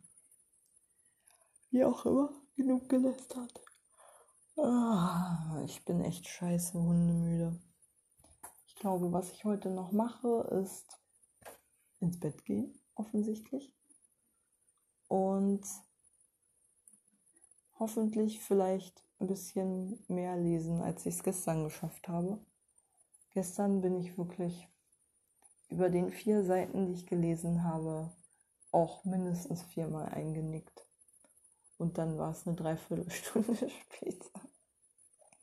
Wie 1.71 1.85
auch 1.85 2.05
immer, 2.05 2.33
genug 2.57 2.89
gelästert. 2.89 3.63
Ah, 4.57 5.61
ich 5.63 5.85
bin 5.85 6.01
echt 6.01 6.27
scheiße 6.27 6.73
hundemüde. 6.73 7.57
Ich 8.67 8.75
glaube, 8.75 9.13
was 9.13 9.31
ich 9.31 9.45
heute 9.45 9.69
noch 9.69 9.93
mache, 9.93 10.49
ist 10.61 10.99
ins 12.01 12.19
Bett 12.19 12.43
gehen, 12.43 12.77
offensichtlich. 12.95 13.73
Und 15.07 15.65
hoffentlich 17.79 18.41
vielleicht 18.41 19.05
ein 19.19 19.27
bisschen 19.27 20.03
mehr 20.09 20.35
lesen, 20.35 20.81
als 20.81 21.05
ich 21.05 21.15
es 21.15 21.23
gestern 21.23 21.63
geschafft 21.63 22.09
habe. 22.09 22.45
Gestern 23.31 23.79
bin 23.79 23.97
ich 23.97 24.17
wirklich 24.17 24.68
über 25.70 25.89
den 25.89 26.11
vier 26.11 26.43
Seiten, 26.43 26.88
die 26.88 26.93
ich 26.93 27.05
gelesen 27.05 27.63
habe, 27.63 28.11
auch 28.72 29.05
mindestens 29.05 29.63
viermal 29.63 30.09
eingenickt. 30.09 30.86
Und 31.78 31.97
dann 31.97 32.17
war 32.17 32.32
es 32.32 32.45
eine 32.45 32.55
Dreiviertelstunde 32.55 33.55
später. 33.70 34.41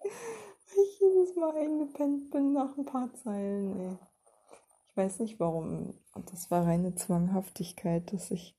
Weil 0.02 0.84
ich 0.84 1.00
jedes 1.00 1.36
Mal 1.36 1.56
eingepennt 1.56 2.30
bin 2.30 2.52
nach 2.52 2.76
ein 2.76 2.84
paar 2.84 3.12
Zeilen. 3.14 3.80
Ey. 3.80 3.98
Ich 4.88 4.96
weiß 4.96 5.20
nicht 5.20 5.40
warum. 5.40 5.94
Das 6.26 6.50
war 6.50 6.66
reine 6.66 6.94
Zwanghaftigkeit, 6.94 8.12
dass 8.12 8.30
ich 8.30 8.58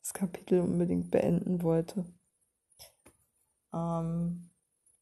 das 0.00 0.12
Kapitel 0.12 0.60
unbedingt 0.60 1.10
beenden 1.10 1.62
wollte. 1.62 2.04
Ähm, 3.72 4.50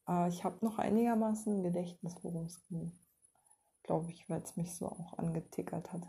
aber 0.05 0.27
ich 0.27 0.43
habe 0.43 0.63
noch 0.65 0.79
einigermaßen 0.79 1.57
ein 1.57 1.63
Gedächtnis, 1.63 2.15
worum 2.23 2.45
es 2.45 2.65
ging 2.67 2.91
glaube 3.87 4.11
ich, 4.11 4.29
weil 4.29 4.41
es 4.41 4.55
mich 4.55 4.75
so 4.75 4.87
auch 4.87 5.17
angetickert 5.17 5.91
hat. 5.91 6.03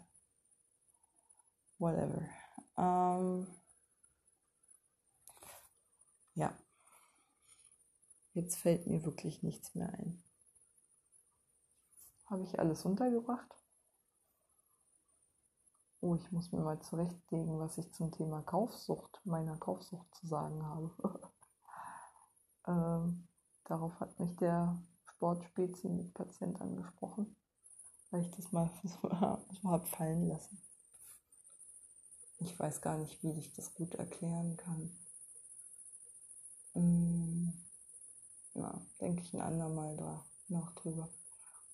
Whatever. 1.79 2.29
Ähm, 2.77 3.47
ja. 6.35 6.53
Jetzt 8.35 8.57
fällt 8.57 8.87
mir 8.87 9.05
wirklich 9.05 9.43
nichts 9.43 9.75
mehr 9.75 9.89
ein. 9.93 10.23
Habe 12.27 12.43
ich 12.43 12.59
alles 12.59 12.85
untergebracht? 12.85 13.55
Oh, 16.01 16.15
ich 16.15 16.31
muss 16.31 16.53
mir 16.53 16.61
mal 16.61 16.81
zurechtlegen, 16.81 17.59
was 17.59 17.79
ich 17.79 17.93
zum 17.93 18.13
Thema 18.13 18.43
Kaufsucht, 18.43 19.21
meiner 19.25 19.57
Kaufsucht 19.57 20.15
zu 20.15 20.27
sagen 20.27 20.65
habe. 20.65 21.31
ähm, 22.69 23.27
darauf 23.65 23.99
hat 23.99 24.19
mich 24.21 24.37
der 24.37 24.81
Sportspezi 25.07 25.89
mit 25.89 26.15
Patient 26.15 26.61
angesprochen, 26.61 27.35
weil 28.11 28.23
ich 28.23 28.31
das 28.31 28.53
mal 28.53 28.71
so, 28.83 29.11
habe 29.11 29.87
fallen 29.87 30.29
lassen. 30.29 30.61
Ich 32.41 32.59
weiß 32.59 32.81
gar 32.81 32.97
nicht, 32.99 33.23
wie 33.23 33.33
ich 33.33 33.53
das 33.53 33.75
gut 33.75 33.95
erklären 33.97 34.57
kann. 34.57 34.97
Hm, 36.75 37.53
na, 38.55 38.87
denke 39.01 39.23
ich 39.23 39.35
ein 39.35 39.41
andermal 39.41 39.97
da 39.97 40.25
noch 40.49 40.73
drüber. 40.73 41.09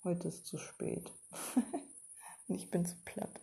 Heute 0.02 0.28
ist 0.28 0.46
zu 0.46 0.58
spät. 0.58 1.12
Und 2.48 2.54
ich 2.56 2.70
bin 2.70 2.84
zu 2.84 2.96
platt. 3.04 3.40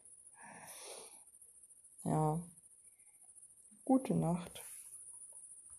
Ja. 2.04 2.42
Gute 3.86 4.16
Nacht. 4.16 4.64